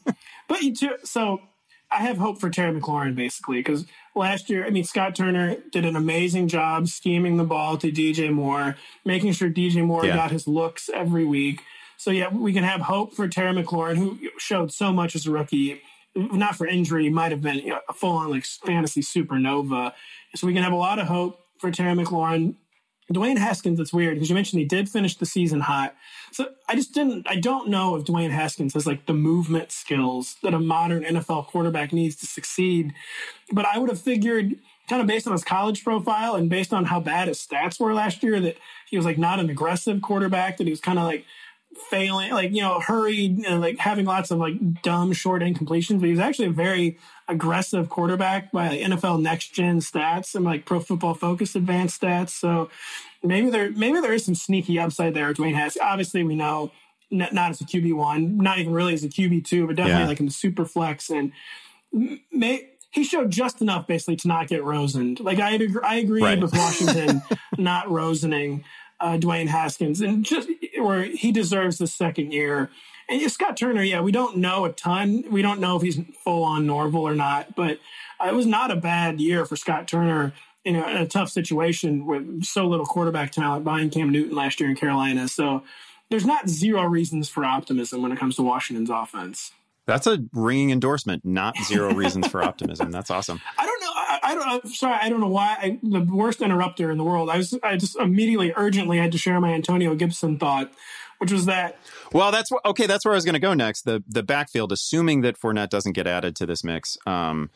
[0.49, 1.43] but you too, so
[1.91, 5.85] I have hope for Terry McLaurin basically because last year, I mean, Scott Turner did
[5.85, 10.17] an amazing job scheming the ball to DJ Moore, making sure DJ Moore yeah.
[10.17, 11.63] got his looks every week.
[11.99, 15.31] So yeah, we can have hope for Terry McLaurin, who showed so much as a
[15.31, 15.83] rookie
[16.15, 19.93] not for injury, might have been you know, a full on like fantasy supernova.
[20.35, 22.57] So we can have a lot of hope for Terry McLaurin.
[23.13, 25.97] Dwayne Haskins, it's weird because you mentioned he did finish the season hot.
[26.31, 30.37] So I just didn't, I don't know if Dwayne Haskins has like the movement skills
[30.45, 32.95] that a modern NFL quarterback needs to succeed.
[33.53, 34.55] But I would have figured,
[34.89, 37.95] kind of based on his college profile and based on how bad his stats were
[37.95, 38.57] last year, that
[38.89, 41.25] he was like not an aggressive quarterback, that he was kind of like
[41.77, 46.01] failing, like, you know, hurried, and like having lots of like dumb short incompletions.
[46.01, 46.99] But he was actually a very
[47.29, 52.31] aggressive quarterback by like, NFL next gen stats and like pro football focus advanced stats.
[52.31, 52.71] So
[53.23, 55.33] maybe there, maybe there is some sneaky upside there.
[55.33, 56.73] Dwayne has, obviously we know
[57.11, 60.03] not, not as a QB one, not even really as a QB two, but definitely
[60.03, 60.09] yeah.
[60.09, 61.33] like in the super flex and
[62.33, 65.21] may, he showed just enough basically to not get Rosened.
[65.21, 66.41] Like I agree, I agree right.
[66.41, 67.23] with Washington
[67.59, 68.65] not Rosening
[69.01, 70.49] uh, Dwayne Haskins, and just
[70.79, 72.71] where he deserves the second year.
[73.09, 75.25] And Scott Turner, yeah, we don't know a ton.
[75.31, 77.79] We don't know if he's full on Norval or not, but
[78.21, 80.33] uh, it was not a bad year for Scott Turner
[80.65, 84.61] in a, in a, tough situation with so little quarterback talent buying Cam Newton last
[84.61, 85.27] year in Carolina.
[85.27, 85.65] So
[86.11, 89.53] there's not zero reasons for optimism when it comes to Washington's offense.
[89.87, 92.91] That's a ringing endorsement, not zero reasons for optimism.
[92.91, 93.41] That's awesome.
[93.59, 93.93] I don't know.
[93.95, 94.49] I, I don't.
[94.49, 94.99] I'm sorry.
[95.01, 95.57] I don't know why.
[95.61, 97.31] I, the worst interrupter in the world.
[97.31, 97.59] I was.
[97.63, 100.71] I just immediately, urgently had to share my Antonio Gibson thought,
[101.19, 101.79] which was that.
[102.13, 102.87] Well, that's okay.
[102.87, 103.83] That's where I was going to go next.
[103.83, 106.97] The the backfield, assuming that Fournette doesn't get added to this mix.
[107.07, 107.51] Um,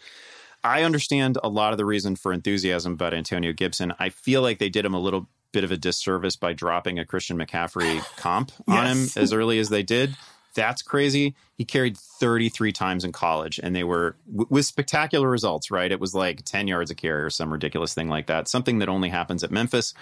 [0.65, 3.93] I understand a lot of the reason for enthusiasm about Antonio Gibson.
[3.99, 7.05] I feel like they did him a little bit of a disservice by dropping a
[7.05, 8.79] Christian McCaffrey comp yes.
[8.79, 10.17] on him as early as they did.
[10.55, 11.35] That's crazy.
[11.57, 15.71] He carried 33 times in college, and they were with spectacular results.
[15.71, 15.91] Right?
[15.91, 18.49] It was like 10 yards a carry or some ridiculous thing like that.
[18.49, 19.95] Something that only happens at Memphis.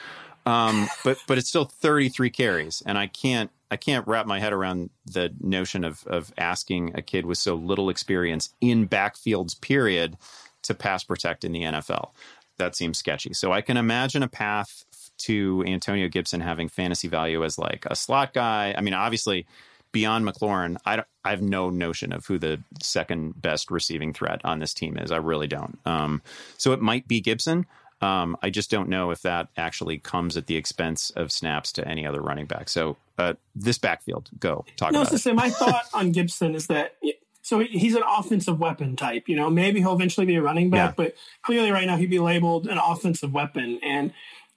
[0.47, 4.53] Um, but but it's still 33 carries, and I can't I can't wrap my head
[4.53, 9.61] around the notion of of asking a kid with so little experience in backfields.
[9.61, 10.17] Period
[10.63, 12.11] to pass protect in the NFL.
[12.59, 13.33] That seems sketchy.
[13.33, 14.85] So I can imagine a path
[15.19, 18.75] to Antonio Gibson having fantasy value as like a slot guy.
[18.77, 19.47] I mean, obviously
[19.93, 24.59] beyond McLaurin, I, I have no notion of who the second best receiving threat on
[24.59, 25.11] this team is.
[25.11, 25.79] I really don't.
[25.87, 26.23] Um,
[26.59, 27.67] so it might be Gibson.
[28.01, 31.87] Um, I just don't know if that actually comes at the expense of snaps to
[31.87, 32.69] any other running back.
[32.69, 35.35] So uh, this backfield, go talk no, about it.
[35.35, 36.97] My thought on Gibson is that
[37.43, 39.29] so he's an offensive weapon type.
[39.29, 41.05] You know, maybe he'll eventually be a running back, yeah.
[41.05, 43.79] but clearly right now he'd be labeled an offensive weapon.
[43.83, 44.13] And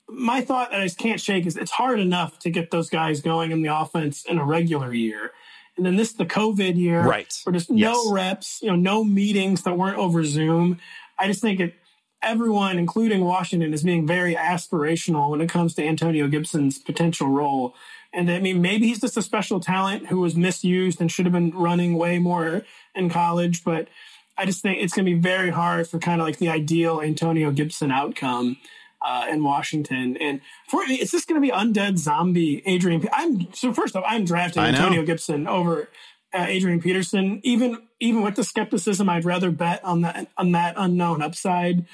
[0.07, 3.21] my thought that I just can't shake is it's hard enough to get those guys
[3.21, 5.31] going in the offense in a regular year.
[5.77, 7.33] And then this the COVID year, right?
[7.43, 7.93] Where just yes.
[7.93, 10.79] no reps, you know, no meetings that weren't over Zoom.
[11.17, 11.73] I just think it
[12.21, 17.75] everyone, including Washington, is being very aspirational when it comes to Antonio Gibson's potential role.
[18.13, 21.33] And I mean, maybe he's just a special talent who was misused and should have
[21.33, 22.63] been running way more
[22.95, 23.63] in college.
[23.63, 23.89] But
[24.37, 27.01] I just think it's going to be very hard for kind of like the ideal
[27.01, 28.57] Antonio Gibson outcome
[29.05, 30.17] uh, in Washington.
[30.17, 33.07] And for me, it's just going to be undead zombie Adrian.
[33.13, 35.89] I'm so first off, I'm drafting Antonio Gibson over
[36.33, 37.39] uh, Adrian Peterson.
[37.43, 41.85] Even even with the skepticism, I'd rather bet on that on that unknown upside.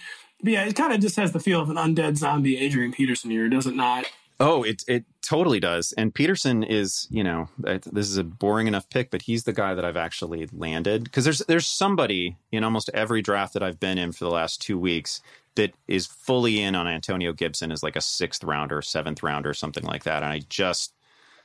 [0.41, 3.29] But yeah, it kind of just has the feel of an undead zombie Adrian Peterson
[3.29, 4.05] here, does it not?
[4.39, 5.93] Oh, it it totally does.
[5.93, 9.73] And Peterson is, you know, this is a boring enough pick, but he's the guy
[9.75, 13.97] that I've actually landed because there's there's somebody in almost every draft that I've been
[13.97, 15.21] in for the last two weeks
[15.55, 19.83] that is fully in on Antonio Gibson as like a sixth rounder, seventh rounder, something
[19.83, 20.23] like that.
[20.23, 20.93] And I just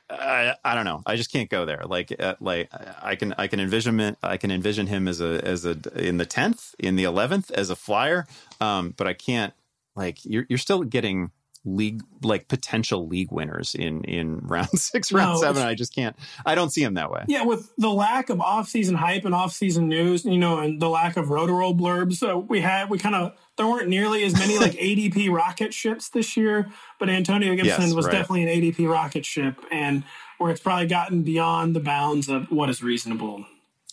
[0.09, 1.01] I, I don't know.
[1.05, 1.83] I just can't go there.
[1.85, 2.69] Like, uh, like
[3.01, 4.15] I can, I can envision.
[4.23, 7.69] I can envision him as a, as a, in the tenth, in the eleventh, as
[7.69, 8.25] a flyer.
[8.61, 9.53] Um, but I can't.
[9.95, 11.31] Like, you're, you're still getting
[11.67, 15.63] league like potential league winners in in round six, round no, seven.
[15.63, 16.15] I just can't.
[16.45, 17.25] I don't see him that way.
[17.27, 21.17] Yeah, with the lack of off-season hype and off-season news, you know, and the lack
[21.17, 24.71] of roll blurbs, so we had we kind of there weren't nearly as many like
[24.73, 28.11] ADP rocket ships this year, but Antonio Gibson yes, was right.
[28.11, 30.03] definitely an ADP rocket ship, and
[30.37, 33.45] where it's probably gotten beyond the bounds of what is reasonable.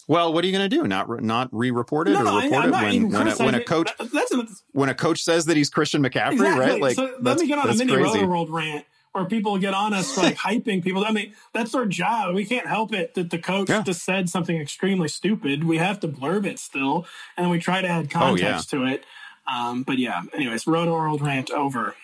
[0.07, 0.87] Well, what are you going to do?
[0.87, 3.91] Not not re-report it no, or no, report it when when a, when a, coach
[4.13, 6.61] that's a, when a coach says that he's Christian McCaffrey, exactly.
[6.61, 6.81] right?
[6.81, 9.95] Like, so let me get on a mini Roto World rant where people get on
[9.95, 11.05] us for like hyping people.
[11.05, 12.35] I mean, that's our job.
[12.35, 13.83] We can't help it that the coach yeah.
[13.83, 15.65] just said something extremely stupid.
[15.65, 18.89] We have to blurb it still, and we try to add context oh, yeah.
[18.89, 19.05] to it.
[19.47, 21.95] Um, but yeah, anyways, Rotoworld rant over.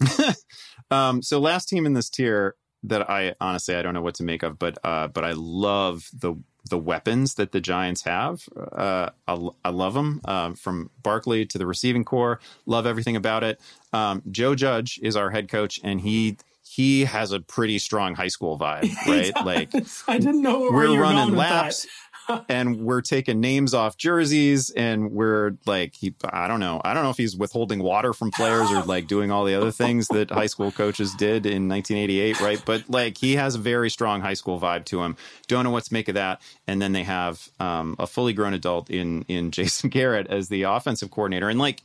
[0.90, 4.22] um, so last team in this tier that I honestly I don't know what to
[4.22, 6.34] make of, but uh, but I love the
[6.68, 8.48] the weapons that the Giants have.
[8.56, 12.40] Uh, I, I, love them uh, from Barkley to the receiving corps.
[12.66, 13.60] Love everything about it.
[13.92, 18.28] Um, Joe Judge is our head coach, and he he has a pretty strong high
[18.28, 19.32] school vibe, right?
[19.44, 19.70] like
[20.06, 21.86] I didn't know we're running laps
[22.48, 26.80] and we're taking names off jerseys and we're like he I don't know.
[26.84, 29.70] I don't know if he's withholding water from players or like doing all the other
[29.70, 32.62] things that high school coaches did in 1988, right?
[32.64, 35.16] But like he has a very strong high school vibe to him.
[35.48, 36.40] Don't know what to make of that.
[36.66, 40.62] And then they have um, a fully grown adult in in Jason Garrett as the
[40.62, 41.82] offensive coordinator and like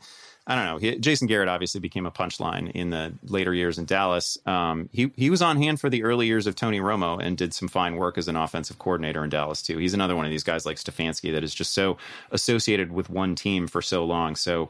[0.47, 0.77] I don't know.
[0.77, 4.37] He, Jason Garrett obviously became a punchline in the later years in Dallas.
[4.45, 7.53] Um, he he was on hand for the early years of Tony Romo and did
[7.53, 9.77] some fine work as an offensive coordinator in Dallas too.
[9.77, 11.97] He's another one of these guys like Stefanski that is just so
[12.31, 14.35] associated with one team for so long.
[14.35, 14.69] So,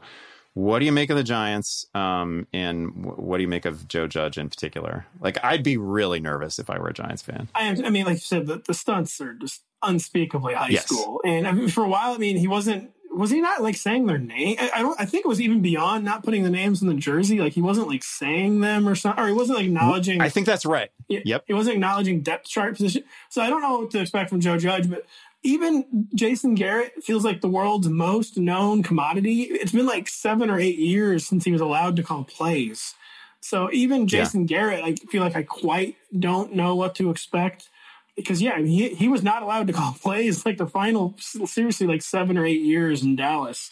[0.54, 1.86] what do you make of the Giants?
[1.94, 5.04] Um, and what do you make of Joe Judge in particular?
[5.20, 7.48] Like, I'd be really nervous if I were a Giants fan.
[7.54, 10.86] I, am, I mean, like you said, the, the stunts are just unspeakably high yes.
[10.86, 11.20] school.
[11.26, 14.06] And I mean, for a while, I mean, he wasn't was he not like saying
[14.06, 14.56] their name?
[14.60, 15.00] I, I, don't.
[15.00, 17.40] I think it was even beyond not putting the names in the jersey.
[17.40, 20.20] Like he wasn't like saying them or something, or he wasn't like acknowledging.
[20.20, 20.90] I think that's right.
[21.08, 21.44] Yep.
[21.46, 23.04] He wasn't acknowledging depth chart position.
[23.30, 25.06] So I don't know what to expect from Joe Judge, but
[25.42, 29.42] even Jason Garrett feels like the world's most known commodity.
[29.42, 32.94] It's been like seven or eight years since he was allowed to call plays.
[33.40, 34.46] So even Jason yeah.
[34.46, 37.68] Garrett, I feel like I quite don't know what to expect
[38.16, 42.02] because yeah, he he was not allowed to call plays like the final seriously like
[42.02, 43.70] seven or eight years in Dallas.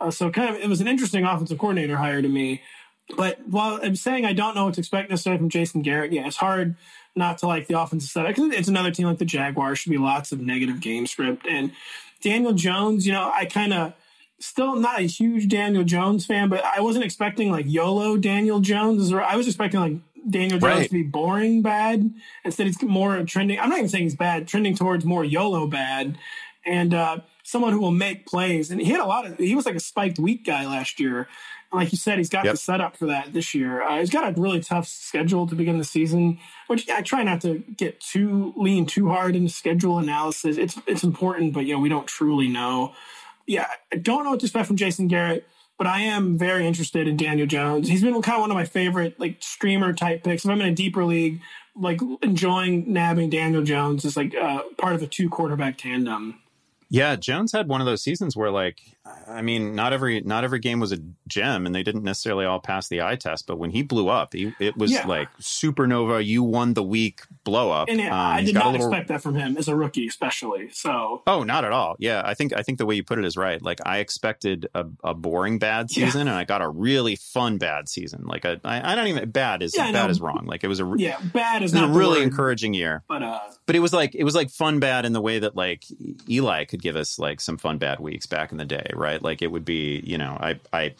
[0.00, 2.62] Uh, so kind of it was an interesting offensive coordinator hire to me.
[3.16, 6.26] But while I'm saying I don't know what to expect necessarily from Jason Garrett, yeah,
[6.26, 6.76] it's hard
[7.14, 9.78] not to like the offensive setup because it's another team like the Jaguars.
[9.78, 11.72] Should be lots of negative game script and
[12.20, 13.06] Daniel Jones.
[13.06, 13.94] You know, I kind of
[14.38, 19.12] still not a huge Daniel Jones fan, but I wasn't expecting like YOLO Daniel Jones.
[19.12, 19.96] I was expecting like
[20.28, 20.88] Daniel Jones right.
[20.88, 22.12] to be boring bad.
[22.44, 23.58] Instead, it's more trending.
[23.58, 26.18] I'm not even saying he's bad, trending towards more YOLO bad.
[26.64, 28.70] And uh, someone who will make plays.
[28.70, 31.28] And he had a lot of, he was like a spiked week guy last year.
[31.70, 32.54] And like you said, he's got yep.
[32.54, 33.82] the setup for that this year.
[33.82, 37.40] Uh, he's got a really tough schedule to begin the season, which I try not
[37.42, 40.56] to get too lean too hard into schedule analysis.
[40.58, 42.94] It's it's important, but you know we don't truly know.
[43.46, 45.46] Yeah, I don't know what to expect from Jason Garrett
[45.78, 47.88] but I am very interested in Daniel Jones.
[47.88, 50.44] He's been kind of one of my favorite like streamer type picks.
[50.44, 51.40] If I'm in a deeper league,
[51.74, 56.40] like enjoying nabbing Daniel Jones is like uh, part of a two quarterback tandem.
[56.88, 58.80] Yeah, Jones had one of those seasons where like
[59.28, 62.60] I mean, not every not every game was a gem, and they didn't necessarily all
[62.60, 63.46] pass the eye test.
[63.46, 65.06] But when he blew up, he, it was yeah.
[65.06, 66.24] like supernova.
[66.24, 67.88] You won the week blow up.
[67.88, 68.86] And um, I did not little...
[68.86, 70.70] expect that from him as a rookie, especially.
[70.70, 71.96] So, oh, not at all.
[71.98, 73.60] Yeah, I think I think the way you put it is right.
[73.60, 76.32] Like I expected a, a boring bad season, yeah.
[76.32, 78.24] and I got a really fun bad season.
[78.26, 80.44] Like a, I, I don't even bad is yeah, bad is wrong.
[80.46, 83.02] Like it was a yeah bad is not a really encouraging year.
[83.08, 85.56] But uh, but it was like it was like fun bad in the way that
[85.56, 85.84] like
[86.28, 89.22] Eli could give us like some fun bad weeks back in the day, right?
[89.22, 90.94] Like it would be you know I I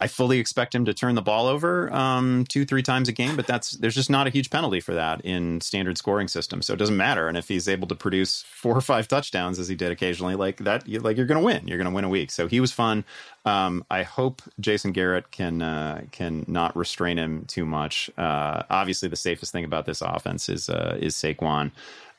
[0.00, 3.36] I fully expect him to turn the ball over um, two, three times a game,
[3.36, 6.62] but that's there's just not a huge penalty for that in standard scoring system.
[6.62, 7.28] So it doesn't matter.
[7.28, 10.56] And if he's able to produce four or five touchdowns as he did occasionally, like
[10.58, 11.68] that, you, like you're going to win.
[11.68, 12.30] You're going to win a week.
[12.30, 13.04] So he was fun.
[13.44, 18.10] Um, I hope Jason Garrett can uh, can not restrain him too much.
[18.16, 21.72] Uh, obviously, the safest thing about this offense is uh, is Saquon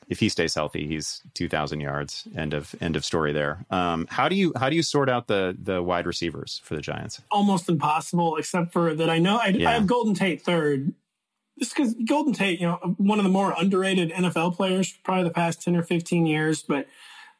[0.08, 2.26] if he stays healthy, he's two thousand yards.
[2.36, 3.64] End of end of story there.
[3.70, 6.80] Um, how do you how do you sort out the the wide receivers for the
[6.80, 7.20] Giants?
[7.30, 9.70] Almost impossible, except for that I know I, yeah.
[9.70, 10.94] I have Golden Tate third.
[11.58, 15.30] Just because Golden Tate, you know, one of the more underrated NFL players, probably the
[15.30, 16.86] past ten or fifteen years, but.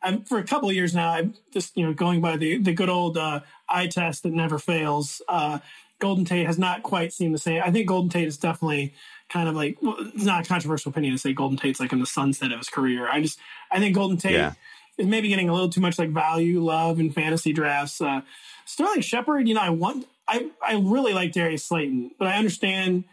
[0.05, 2.73] I'm, for a couple of years now, I'm just you know going by the the
[2.73, 3.39] good old uh,
[3.69, 5.23] eye test that never fails.
[5.29, 5.61] Uh,
[6.01, 7.63] Golden Tate has not quite seen the same.
[7.65, 8.95] I think Golden Tate is definitely
[9.33, 12.01] kind of like well, it's not a controversial opinion to say Golden Tate's like in
[12.01, 13.09] the sunset of his career.
[13.09, 13.39] I just
[13.70, 14.53] I think Golden Tate yeah.
[14.99, 18.01] is maybe getting a little too much like value love and fantasy drafts.
[18.01, 18.20] Uh,
[18.66, 23.05] Sterling Shepard, you know, I want I I really like Darius Slayton, but I understand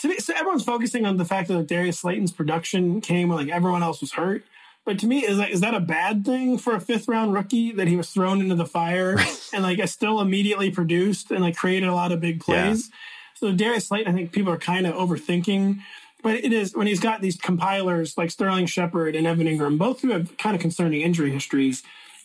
[0.00, 3.38] to me, so everyone's focusing on the fact that like, Darius Slayton's production came when
[3.38, 4.44] like everyone else was hurt.
[4.84, 7.72] But to me, is that is that a bad thing for a fifth round rookie
[7.72, 9.18] that he was thrown into the fire
[9.52, 12.88] and like I still immediately produced and like created a lot of big plays?
[12.88, 12.96] Yeah.
[13.44, 15.80] So Darius Slayton, I think people are kind of overthinking,
[16.22, 20.00] but it is when he's got these compilers like Sterling Shepard and Evan Engram, both
[20.00, 21.82] who have kind of concerning injury histories.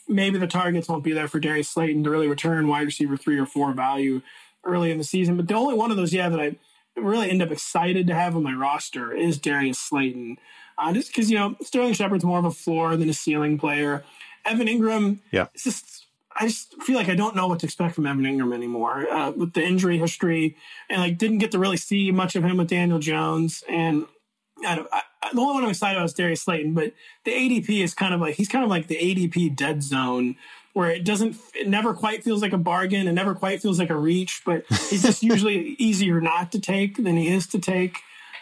[0.07, 3.37] Maybe the targets won't be there for Darius Slayton to really return wide receiver three
[3.37, 4.21] or four value
[4.63, 5.35] early in the season.
[5.35, 6.55] But the only one of those, yeah, that I
[6.95, 10.37] really end up excited to have on my roster is Darius Slayton.
[10.77, 14.05] Uh, just because, you know, Sterling Shepard's more of a floor than a ceiling player.
[14.45, 15.47] Evan Engram, yeah.
[15.53, 15.98] it's just
[16.39, 19.31] I just feel like I don't know what to expect from Evan Engram anymore uh,
[19.31, 20.55] with the injury history,
[20.89, 23.63] and like didn't get to really see much of him with Daniel Jones.
[23.67, 24.05] And
[24.65, 25.01] I I,
[25.33, 26.93] the only one I'm excited about is Darius Slayton, but
[27.25, 30.35] the ADP is kind of like he's kind of like the ADP dead zone
[30.73, 33.89] where it doesn't it never quite feels like a bargain and never quite feels like
[33.89, 37.97] a reach, but he's just usually easier not to take than he is to take.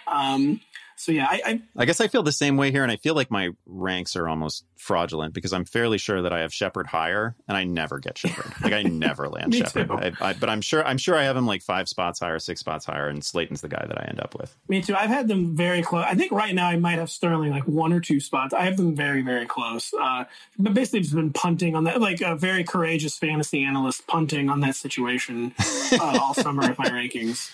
[0.05, 0.61] Um,
[0.97, 3.13] so yeah, I, I, I guess I feel the same way here, and I feel
[3.13, 7.35] like my ranks are almost fraudulent because I'm fairly sure that I have Shepard higher,
[7.47, 8.51] and I never get Shepard.
[8.63, 9.91] like I never land Shepard.
[9.91, 12.61] I, I, but I'm sure I'm sure I have him like five spots higher, six
[12.61, 14.57] spots higher, and Slayton's the guy that I end up with.
[14.67, 14.95] Me too.
[14.95, 16.03] I've had them very close.
[16.07, 18.55] I think right now I might have Sterling like one or two spots.
[18.55, 19.93] I have them very very close.
[19.93, 20.25] Uh,
[20.57, 24.61] but basically, just been punting on that, like a very courageous fantasy analyst punting on
[24.61, 25.53] that situation
[25.91, 27.51] uh, all summer with my rankings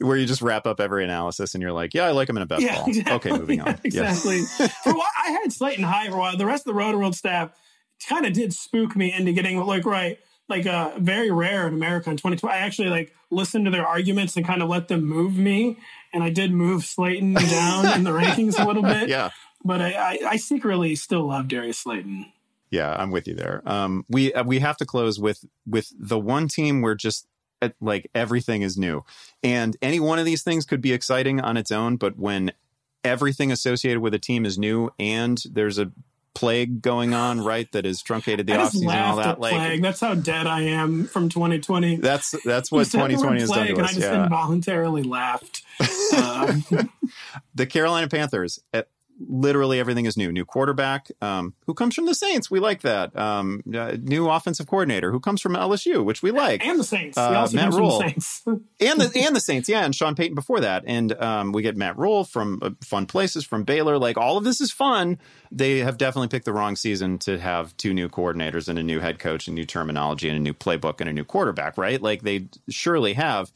[0.00, 2.42] where you just wrap up every analysis and you're like, yeah, I like him in
[2.42, 2.88] a best yeah, ball.
[2.88, 3.14] Exactly.
[3.14, 3.78] Okay, moving on.
[3.84, 4.42] exactly.
[4.42, 6.36] for a while, I had Slayton high for a while.
[6.36, 7.50] The rest of the Rotoworld staff
[8.08, 10.18] kind of did spook me into getting like right,
[10.48, 12.52] like uh, very rare in America in 2020.
[12.52, 15.78] I actually like listened to their arguments and kind of let them move me,
[16.12, 19.08] and I did move Slayton down in the rankings a little bit.
[19.08, 19.30] Yeah,
[19.64, 22.26] but I, I, I secretly still love Darius Slayton.
[22.70, 23.62] Yeah, I'm with you there.
[23.64, 27.26] Um, we uh, we have to close with with the one team where just
[27.80, 29.04] like everything is new.
[29.42, 32.52] And any one of these things could be exciting on its own, but when
[33.04, 35.92] everything associated with a team is new and there's a
[36.36, 37.70] plague going on, right?
[37.72, 39.40] That has truncated the offseason and all that.
[39.40, 39.82] Like plague.
[39.82, 41.96] that's how dead I am from 2020.
[41.96, 43.78] That's that's what 2020 has done to us.
[43.78, 44.24] And I just yeah.
[44.24, 45.62] involuntarily laughed.
[46.16, 46.64] Um,
[47.54, 48.88] the Carolina Panthers at
[49.18, 50.30] literally everything is new.
[50.30, 52.50] New quarterback um, who comes from the Saints.
[52.50, 53.16] We like that.
[53.16, 56.66] Um, uh, new offensive coordinator who comes from LSU, which we like.
[56.66, 57.16] And the Saints.
[57.16, 57.72] Uh, Matt.
[57.74, 58.42] Saints.
[58.46, 59.68] and the and the Saints.
[59.68, 60.84] Yeah, and Sean Payton before that.
[60.86, 63.98] And um, we get Matt Rhule from uh, fun places from Baylor.
[63.98, 65.18] Like all of this is fun.
[65.50, 69.00] They have definitely picked the wrong season to have two new coordinators and a new
[69.00, 71.78] head coach and new terminology and a new playbook and a new quarterback.
[71.78, 72.00] Right?
[72.00, 73.50] Like they surely have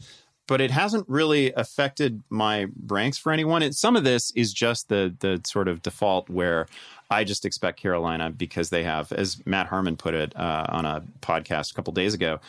[0.50, 3.72] but it hasn't really affected my ranks for anyone.
[3.72, 6.66] Some of this is just the the sort of default where
[7.08, 11.04] I just expect Carolina because they have, as Matt Harmon put it uh, on a
[11.22, 12.40] podcast a couple days ago,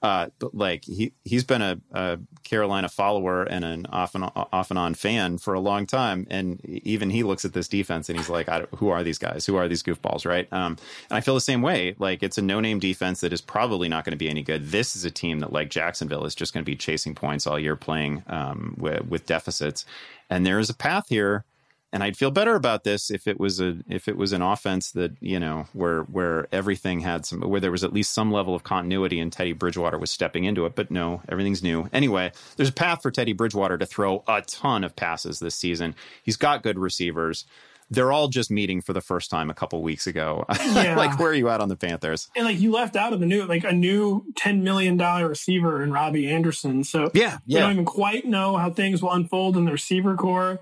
[0.00, 4.70] uh, but like he he's been a, a, Carolina follower and an off and off
[4.70, 8.16] and on fan for a long time, and even he looks at this defense and
[8.16, 9.44] he's like, "Who are these guys?
[9.46, 10.46] Who are these goofballs?" Right?
[10.52, 10.76] Um,
[11.10, 11.96] and I feel the same way.
[11.98, 14.70] Like it's a no name defense that is probably not going to be any good.
[14.70, 17.58] This is a team that, like Jacksonville, is just going to be chasing points all
[17.58, 19.84] year, playing um, with, with deficits.
[20.30, 21.44] And there is a path here
[21.92, 24.92] and I'd feel better about this if it was a if it was an offense
[24.92, 28.54] that you know where where everything had some where there was at least some level
[28.54, 30.74] of continuity and Teddy Bridgewater was stepping into it.
[30.74, 31.88] But no, everything's new.
[31.92, 35.94] Anyway, there's a path for Teddy Bridgewater to throw a ton of passes this season.
[36.22, 37.46] He's got good receivers.
[37.90, 40.44] They're all just meeting for the first time a couple weeks ago.
[40.60, 40.94] Yeah.
[40.94, 42.28] like, where are you at on the Panthers?
[42.36, 45.82] And like, you left out of the new, like a new ten million dollar receiver
[45.82, 46.84] in Robbie Anderson.
[46.84, 50.16] So yeah, yeah, we don't even quite know how things will unfold in the receiver
[50.16, 50.60] corps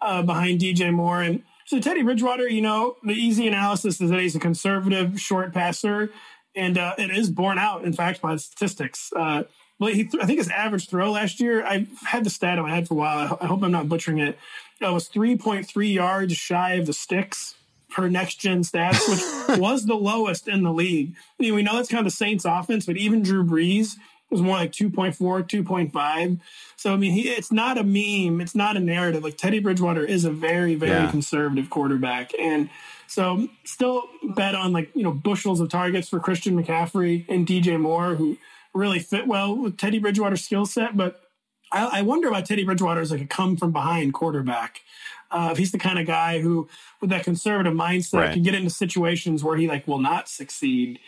[0.00, 1.22] uh, behind DJ Moore.
[1.22, 5.52] And so Teddy Bridgewater, you know, the easy analysis is that he's a conservative short
[5.52, 6.10] passer,
[6.54, 9.12] and uh, it is borne out, in fact, by the statistics.
[9.14, 9.44] Uh,
[9.78, 12.64] well, he th- I think his average throw last year, I had the stat in
[12.64, 13.18] my head for a while.
[13.18, 14.38] I, ho- I hope I'm not butchering it.
[14.80, 17.54] It was 3.3 yards shy of the sticks
[17.90, 19.08] per next gen stats,
[19.48, 21.14] which was the lowest in the league.
[21.38, 23.96] I mean, we know that's kind of the Saints offense, but even Drew Brees
[24.30, 26.40] was more like 2.4, 2.5.
[26.76, 28.40] So, I mean, he, it's not a meme.
[28.40, 29.22] It's not a narrative.
[29.22, 31.10] Like Teddy Bridgewater is a very, very yeah.
[31.10, 32.32] conservative quarterback.
[32.38, 32.68] And
[33.06, 37.80] so still bet on like, you know, bushels of targets for Christian McCaffrey and DJ
[37.80, 38.36] Moore, who
[38.74, 40.96] really fit well with Teddy Bridgewater's skill set.
[40.96, 41.22] But
[41.72, 44.82] I, I, wonder about Teddy Bridgewater as like a come from behind quarterback.
[45.30, 46.68] Uh, if he's the kind of guy who,
[47.00, 48.32] with that conservative mindset, right.
[48.32, 51.00] can get into situations where he like will not succeed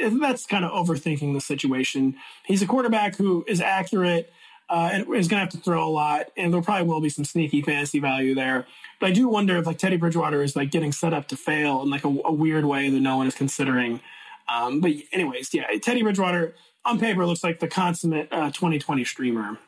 [0.00, 2.16] that's kind of overthinking the situation.
[2.44, 4.32] He's a quarterback who is accurate
[4.68, 7.08] uh, and is going to have to throw a lot, and there probably will be
[7.08, 8.66] some sneaky fantasy value there.
[9.00, 11.82] But I do wonder if like Teddy Bridgewater is like getting set up to fail
[11.82, 14.00] in like a, a weird way that no one is considering.
[14.48, 19.58] Um, but anyways, yeah, Teddy Bridgewater on paper looks like the consummate uh, 2020 streamer.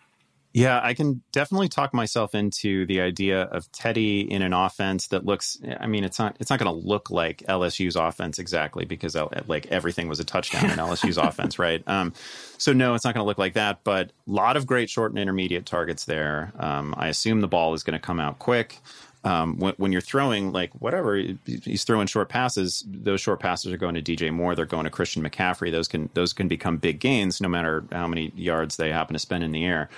[0.54, 5.26] Yeah, I can definitely talk myself into the idea of Teddy in an offense that
[5.26, 5.58] looks.
[5.78, 9.28] I mean, it's not it's not going to look like LSU's offense exactly because uh,
[9.46, 11.82] like everything was a touchdown in LSU's offense, right?
[11.86, 12.14] Um,
[12.56, 13.84] so no, it's not going to look like that.
[13.84, 16.52] But a lot of great short and intermediate targets there.
[16.58, 18.78] Um, I assume the ball is going to come out quick.
[19.24, 23.76] Um, when, when, you're throwing like whatever he's throwing short passes, those short passes are
[23.76, 24.54] going to DJ Moore.
[24.54, 25.72] They're going to Christian McCaffrey.
[25.72, 29.18] Those can those can become big gains no matter how many yards they happen to
[29.18, 29.88] spend in the air.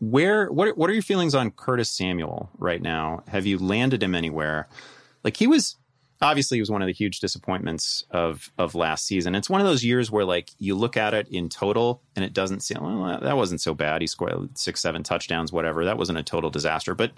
[0.00, 3.22] Where what what are your feelings on Curtis Samuel right now?
[3.28, 4.66] Have you landed him anywhere?
[5.22, 5.76] Like he was
[6.20, 9.34] obviously he was one of the huge disappointments of of last season.
[9.34, 12.32] It's one of those years where like you look at it in total and it
[12.32, 14.00] doesn't seem well, that wasn't so bad.
[14.00, 15.84] He scored six, seven touchdowns, whatever.
[15.84, 17.12] That wasn't a total disaster, but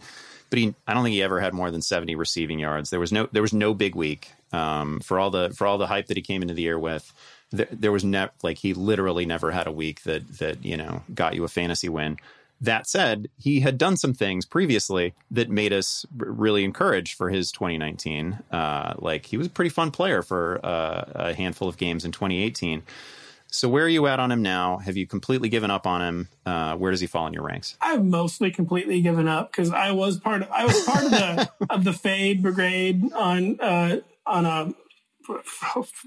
[0.51, 2.91] but he I don't think he ever had more than seventy receiving yards.
[2.91, 5.87] There was no there was no big week um, for all the for all the
[5.87, 7.13] hype that he came into the year with.
[7.53, 11.03] There, there was never like he literally never had a week that that you know
[11.15, 12.19] got you a fantasy win.
[12.63, 17.51] That said, he had done some things previously that made us really encouraged for his
[17.53, 18.39] 2019.
[18.51, 22.13] Uh, like he was a pretty fun player for uh, a handful of games in
[22.13, 22.83] 2018.
[23.53, 24.79] So where are you at on him now?
[24.79, 26.29] Have you completely given up on him?
[26.47, 27.77] Uh, where does he fall in your ranks?
[27.81, 31.51] I've mostly completely given up because I was part of I was part of the
[31.71, 34.75] of the fade brigade on uh, on a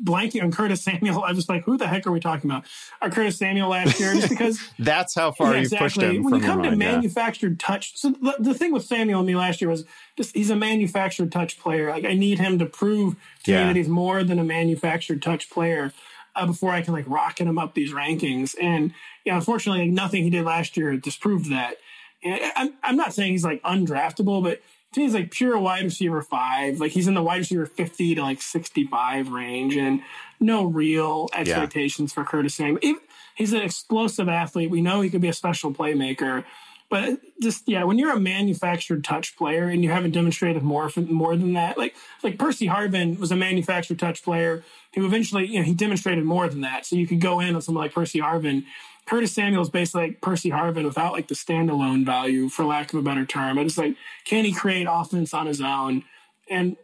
[0.04, 1.24] blanking on Curtis Samuel.
[1.24, 2.66] I was like, who the heck are we talking about?
[3.02, 6.24] Our Curtis Samuel last year, just because that's how far yeah, you pushed him.
[6.24, 7.68] When you come to mind, manufactured yeah.
[7.68, 9.86] touch, so the, the, thing with Samuel and me last year was
[10.18, 11.90] just he's a manufactured touch player.
[11.90, 13.62] Like I need him to prove to yeah.
[13.62, 15.94] me that he's more than a manufactured touch player.
[16.36, 20.24] Uh, before I can like rocket him up these rankings, and yeah, unfortunately, like, nothing
[20.24, 21.76] he did last year disproved that.
[22.24, 24.62] And I'm, I'm not saying he's like undraftable, but
[24.94, 26.80] to me, he's like pure wide receiver five.
[26.80, 30.02] Like he's in the wide receiver 50 to like 65 range and
[30.40, 32.24] no real expectations yeah.
[32.24, 32.96] for Curtis Samuel.
[33.36, 34.70] He's an explosive athlete.
[34.70, 36.46] We know he could be a special playmaker.
[36.94, 41.36] But just yeah, when you're a manufactured touch player and you haven't demonstrated more more
[41.36, 44.64] than that, like like Percy Harvin was a manufactured touch player
[44.94, 46.86] who eventually you know he demonstrated more than that.
[46.86, 48.66] So you could go in on someone like Percy Harvin
[49.08, 53.00] Curtis Samuel is basically like Percy Harvin without like the standalone value, for lack of
[53.00, 53.58] a better term.
[53.58, 56.04] It's like, can he create offense on his own?
[56.48, 56.78] And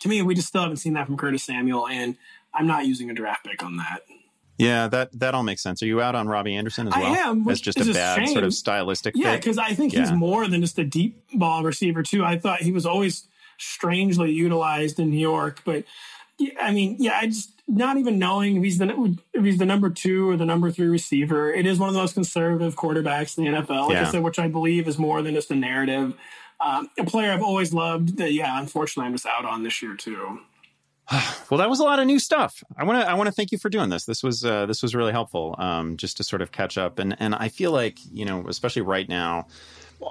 [0.00, 2.16] to me, we just still haven't seen that from Curtis Samuel, and
[2.54, 4.00] I'm not using a draft pick on that.
[4.58, 5.82] Yeah, that that all makes sense.
[5.82, 7.12] Are you out on Robbie Anderson as well?
[7.12, 7.48] I am.
[7.48, 9.14] As just a bad a sort of stylistic.
[9.16, 10.00] Yeah, because I think yeah.
[10.00, 12.24] he's more than just a deep ball receiver too.
[12.24, 13.26] I thought he was always
[13.58, 15.84] strangely utilized in New York, but
[16.60, 19.90] I mean, yeah, I just not even knowing if he's the if he's the number
[19.90, 21.52] two or the number three receiver.
[21.52, 24.08] It is one of the most conservative quarterbacks in the NFL, like yeah.
[24.08, 26.14] I said, which I believe is more than just a narrative.
[26.60, 28.18] Um, a player I've always loved.
[28.18, 30.40] That yeah, unfortunately, I'm just out on this year too.
[31.50, 32.62] well, that was a lot of new stuff.
[32.76, 34.04] I want to I want to thank you for doing this.
[34.04, 36.98] This was uh, this was really helpful, um, just to sort of catch up.
[36.98, 39.46] And and I feel like you know, especially right now,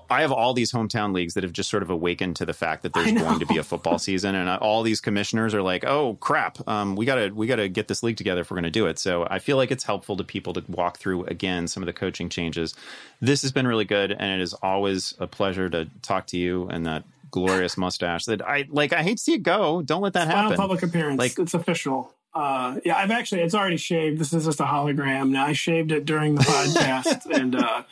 [0.10, 2.84] I have all these hometown leagues that have just sort of awakened to the fact
[2.84, 6.16] that there's going to be a football season, and all these commissioners are like, "Oh
[6.20, 8.86] crap, um, we gotta we gotta get this league together if we're going to do
[8.86, 11.88] it." So I feel like it's helpful to people to walk through again some of
[11.88, 12.76] the coaching changes.
[13.20, 16.68] This has been really good, and it is always a pleasure to talk to you
[16.70, 18.94] and that glorious mustache that I like.
[18.94, 19.82] I hate to see it go.
[19.82, 20.58] Don't let that Final happen.
[20.58, 21.18] public appearance.
[21.18, 22.14] Like it's official.
[22.34, 24.20] Uh, yeah, I've actually it's already shaved.
[24.20, 25.48] This is just a hologram now.
[25.48, 27.84] I shaved it during the podcast, and uh,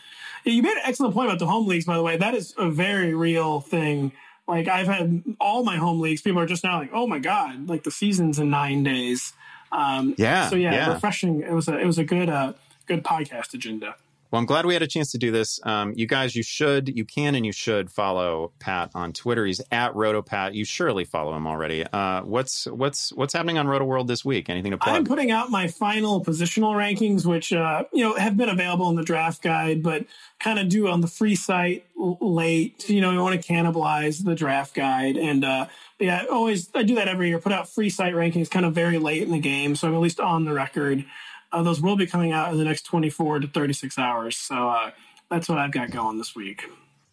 [0.46, 1.86] you made an excellent point about the home leagues.
[1.86, 4.12] By the way, that is a very real thing.
[4.48, 6.22] Like I've had all my home leagues.
[6.22, 9.34] People are just now like, "Oh my god!" Like the season's in nine days.
[9.72, 10.50] Um, yeah.
[10.50, 11.42] So yeah, yeah, refreshing.
[11.42, 12.54] It was a it was a good uh,
[12.86, 13.96] good podcast agenda.
[14.32, 15.60] Well, I'm glad we had a chance to do this.
[15.64, 19.46] Um, you guys, you should, you can, and you should follow Pat on Twitter.
[19.46, 20.54] He's at RotoPat.
[20.54, 21.86] You surely follow him already.
[21.86, 24.50] Uh, what's what's what's happening on Rotoworld this week?
[24.50, 24.96] Anything to plug?
[24.96, 28.96] I'm putting out my final positional rankings, which uh, you know have been available in
[28.96, 30.06] the draft guide, but
[30.40, 32.90] kind of do on the free site late.
[32.90, 35.68] You know, you want to cannibalize the draft guide, and uh,
[36.00, 37.40] yeah, always I do that every year.
[37.40, 40.00] Put out free site rankings, kind of very late in the game, so I'm at
[40.00, 41.04] least on the record.
[41.52, 44.38] Uh, those will be coming out in the next 24 to 36 hours.
[44.38, 44.92] So uh,
[45.30, 46.66] that's what I've got going this week.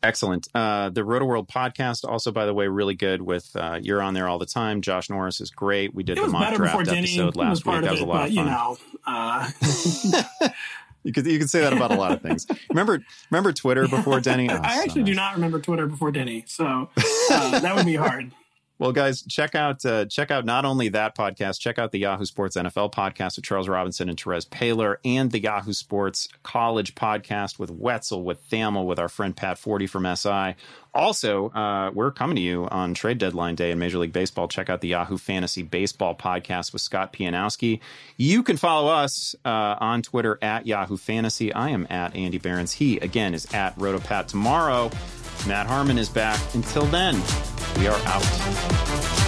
[0.02, 0.46] Excellent.
[0.54, 4.28] Uh, the Rotoworld podcast, also, by the way, really good with uh, you're on there
[4.28, 4.80] all the time.
[4.80, 5.92] Josh Norris is great.
[5.92, 7.82] We did the mock draft episode last week.
[7.82, 8.44] That was a lot but, of fun.
[8.44, 8.76] You know,
[9.06, 9.50] uh...
[11.02, 12.46] you could you could say that about a lot of things.
[12.68, 14.48] Remember remember Twitter before Denny?
[14.48, 15.06] Oh, I actually so nice.
[15.06, 16.90] do not remember Twitter before Denny, so
[17.30, 18.30] uh, that would be hard.
[18.78, 22.24] Well, guys, check out uh, check out not only that podcast, check out the Yahoo
[22.24, 27.58] Sports NFL podcast with Charles Robinson and Terez Paylor, and the Yahoo Sports College podcast
[27.58, 30.54] with Wetzel, with Thamel, with our friend Pat Forde from SI.
[30.94, 34.48] Also, uh, we're coming to you on trade deadline day in Major League Baseball.
[34.48, 37.80] Check out the Yahoo Fantasy Baseball podcast with Scott Pianowski.
[38.16, 41.52] You can follow us uh, on Twitter at Yahoo Fantasy.
[41.52, 42.72] I am at Andy Behrens.
[42.72, 44.26] He, again, is at Rotopat.
[44.26, 44.90] Tomorrow,
[45.46, 46.40] Matt Harmon is back.
[46.54, 47.14] Until then,
[47.78, 49.27] we are out.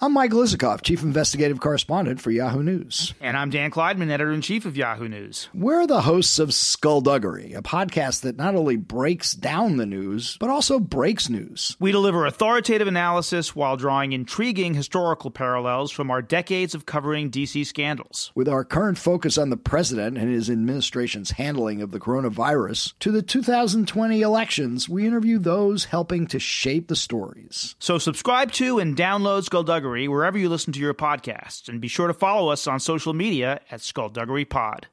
[0.00, 3.14] I'm Mike Isikoff, Chief Investigative Correspondent for Yahoo News.
[3.20, 5.48] And I'm Dan Klaidman, Editor in Chief of Yahoo News.
[5.52, 10.50] We're the hosts of Skullduggery, a podcast that not only breaks down the news, but
[10.50, 11.76] also breaks news.
[11.80, 17.66] We deliver authoritative analysis while drawing intriguing historical parallels from our decades of covering DC
[17.66, 18.30] scandals.
[18.36, 23.10] With our current focus on the president and his administration's handling of the coronavirus to
[23.10, 27.74] the 2020 elections, we interview those helping to shape the stories.
[27.80, 29.42] So subscribe to and download
[29.88, 33.14] Skullduggery wherever you listen to your podcasts, and be sure to follow us on social
[33.14, 34.86] media at Skullduggery Pod.